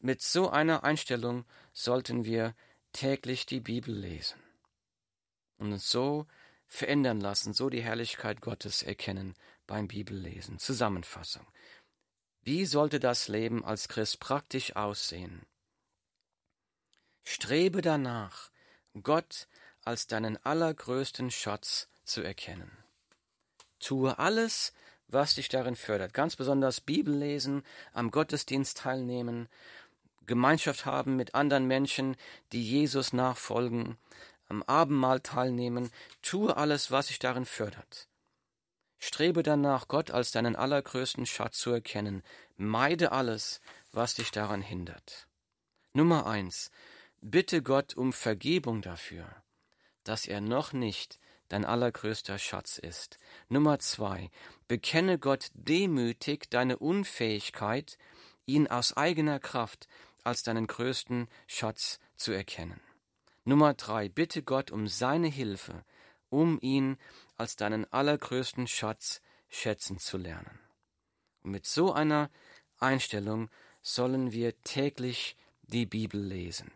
mit 0.04 0.22
so 0.22 0.50
einer 0.50 0.84
Einstellung 0.84 1.46
sollten 1.74 2.26
wir 2.26 2.56
täglich 2.94 3.46
die 3.46 3.60
Bibel 3.60 3.96
lesen 3.96 4.42
und 5.58 5.74
uns 5.74 5.90
so 5.90 6.28
verändern 6.68 7.20
lassen, 7.20 7.54
so 7.54 7.70
die 7.70 7.84
Herrlichkeit 7.84 8.42
Gottes 8.42 8.82
erkennen 8.82 9.36
beim 9.68 9.88
Bibellesen. 9.88 10.58
Zusammenfassung. 10.58 11.46
Wie 12.42 12.66
sollte 12.66 13.00
das 13.00 13.28
Leben 13.28 13.64
als 13.64 13.88
Christ 13.88 14.20
praktisch 14.20 14.76
aussehen? 14.76 15.46
Strebe 17.24 17.82
danach, 17.82 18.50
Gott 19.04 19.48
als 19.84 20.08
deinen 20.08 20.38
allergrößten 20.44 21.30
Schatz 21.30 21.88
zu 22.04 22.22
erkennen. 22.22 22.72
Tue 23.80 24.18
alles, 24.18 24.74
was 25.08 25.36
dich 25.36 25.50
darin 25.50 25.76
fördert, 25.76 26.14
ganz 26.14 26.36
besonders 26.36 26.82
Bibellesen, 26.82 27.64
am 27.94 28.12
Gottesdienst 28.12 28.78
teilnehmen, 28.78 29.50
Gemeinschaft 30.28 30.86
haben 30.86 31.16
mit 31.16 31.36
anderen 31.36 31.68
Menschen, 31.68 32.16
die 32.52 32.64
Jesus 32.64 33.14
nachfolgen, 33.14 33.98
am 34.48 34.64
Abendmahl 34.64 35.22
teilnehmen, 35.22 35.90
tue 36.22 36.56
alles, 36.56 36.92
was 36.92 37.08
sich 37.08 37.20
darin 37.20 37.46
fördert. 37.46 38.08
Strebe 39.00 39.42
danach, 39.42 39.88
Gott 39.88 40.12
als 40.12 40.32
deinen 40.32 40.56
allergrößten 40.56 41.26
Schatz 41.26 41.58
zu 41.58 41.72
erkennen. 41.72 42.22
Meide 42.56 43.12
alles, 43.12 43.60
was 43.92 44.14
dich 44.14 44.30
daran 44.30 44.62
hindert. 44.62 45.28
Nummer 45.94 46.28
eins. 46.28 46.70
Bitte 47.20 47.64
Gott 47.64 47.96
um 47.96 48.14
Vergebung 48.14 48.82
dafür, 48.82 49.28
dass 50.04 50.28
er 50.28 50.40
noch 50.40 50.72
nicht 50.72 51.20
dein 51.50 51.66
allergrößter 51.66 52.38
Schatz 52.38 52.78
ist. 52.78 53.18
Nummer 53.50 53.80
zwei, 53.80 54.30
bekenne 54.68 55.18
Gott 55.18 55.50
demütig 55.54 56.50
deine 56.50 56.78
Unfähigkeit, 56.78 57.98
ihn 58.46 58.68
aus 58.68 58.96
eigener 58.96 59.40
Kraft 59.40 59.88
als 60.24 60.44
deinen 60.44 60.68
größten 60.68 61.28
Schatz 61.48 62.00
zu 62.16 62.32
erkennen. 62.32 62.82
Nummer 63.44 63.74
drei, 63.74 64.10
bitte 64.10 64.44
Gott 64.44 64.72
um 64.72 64.88
seine 64.88 65.28
Hilfe, 65.28 65.84
um 66.30 66.60
ihn 66.62 66.98
als 67.38 67.56
deinen 67.56 67.92
allergrößten 67.92 68.68
Schatz 68.68 69.22
schätzen 69.50 69.98
zu 69.98 70.18
lernen. 70.18 70.60
Und 71.44 71.52
mit 71.52 71.66
so 71.66 71.92
einer 71.92 72.30
Einstellung 72.80 73.50
sollen 73.82 74.32
wir 74.32 74.60
täglich 74.62 75.36
die 75.64 75.86
Bibel 75.86 76.22
lesen. 76.22 76.72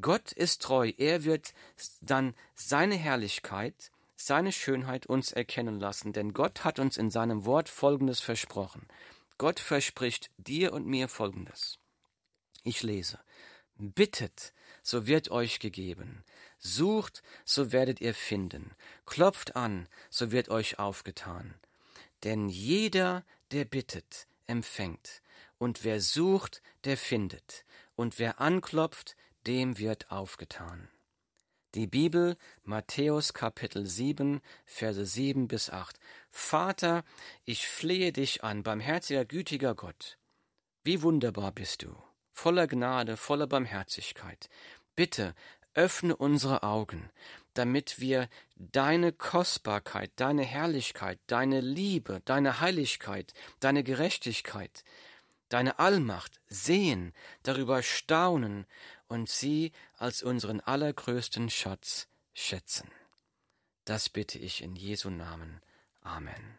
Gott 0.00 0.32
ist 0.32 0.62
treu, 0.62 0.92
er 0.98 1.24
wird 1.24 1.54
dann 2.02 2.34
seine 2.54 2.96
Herrlichkeit, 2.96 3.90
seine 4.14 4.52
Schönheit 4.52 5.06
uns 5.06 5.32
erkennen 5.32 5.80
lassen, 5.80 6.12
denn 6.12 6.34
Gott 6.34 6.64
hat 6.64 6.78
uns 6.78 6.96
in 6.96 7.10
seinem 7.10 7.46
Wort 7.46 7.68
Folgendes 7.68 8.20
versprochen. 8.20 8.86
Gott 9.38 9.60
verspricht 9.60 10.30
dir 10.36 10.72
und 10.72 10.86
mir 10.86 11.08
Folgendes. 11.08 11.78
Ich 12.66 12.82
lese. 12.82 13.20
Bittet, 13.76 14.52
so 14.82 15.06
wird 15.06 15.30
euch 15.30 15.60
gegeben. 15.60 16.24
Sucht, 16.58 17.22
so 17.44 17.70
werdet 17.70 18.00
ihr 18.00 18.12
finden. 18.12 18.72
Klopft 19.04 19.54
an, 19.54 19.88
so 20.10 20.32
wird 20.32 20.48
euch 20.48 20.80
aufgetan. 20.80 21.54
Denn 22.24 22.48
jeder, 22.48 23.24
der 23.52 23.66
bittet, 23.66 24.26
empfängt. 24.48 25.22
Und 25.58 25.84
wer 25.84 26.00
sucht, 26.00 26.60
der 26.82 26.96
findet. 26.96 27.64
Und 27.94 28.18
wer 28.18 28.40
anklopft, 28.40 29.16
dem 29.46 29.78
wird 29.78 30.10
aufgetan. 30.10 30.88
Die 31.76 31.86
Bibel, 31.86 32.36
Matthäus 32.64 33.32
Kapitel 33.32 33.86
7, 33.86 34.40
Verse 34.64 35.06
7 35.06 35.46
bis 35.46 35.70
8. 35.70 36.00
Vater, 36.30 37.04
ich 37.44 37.68
flehe 37.68 38.10
dich 38.12 38.42
an, 38.42 38.64
barmherziger, 38.64 39.24
gütiger 39.24 39.76
Gott. 39.76 40.18
Wie 40.82 41.02
wunderbar 41.02 41.52
bist 41.52 41.82
du, 41.82 41.96
voller 42.36 42.66
Gnade, 42.66 43.16
voller 43.16 43.46
Barmherzigkeit. 43.46 44.50
Bitte 44.94 45.34
öffne 45.74 46.14
unsere 46.14 46.62
Augen, 46.62 47.10
damit 47.54 47.98
wir 47.98 48.28
deine 48.56 49.12
Kostbarkeit, 49.12 50.12
deine 50.16 50.42
Herrlichkeit, 50.42 51.18
deine 51.26 51.60
Liebe, 51.60 52.20
deine 52.24 52.60
Heiligkeit, 52.60 53.32
deine 53.60 53.82
Gerechtigkeit, 53.82 54.84
deine 55.48 55.78
Allmacht 55.78 56.40
sehen, 56.48 57.14
darüber 57.42 57.82
staunen 57.82 58.66
und 59.08 59.28
sie 59.30 59.72
als 59.96 60.22
unseren 60.22 60.60
allergrößten 60.60 61.48
Schatz 61.48 62.06
schätzen. 62.34 62.90
Das 63.86 64.08
bitte 64.10 64.38
ich 64.38 64.62
in 64.62 64.76
Jesu 64.76 65.08
Namen. 65.08 65.60
Amen. 66.02 66.58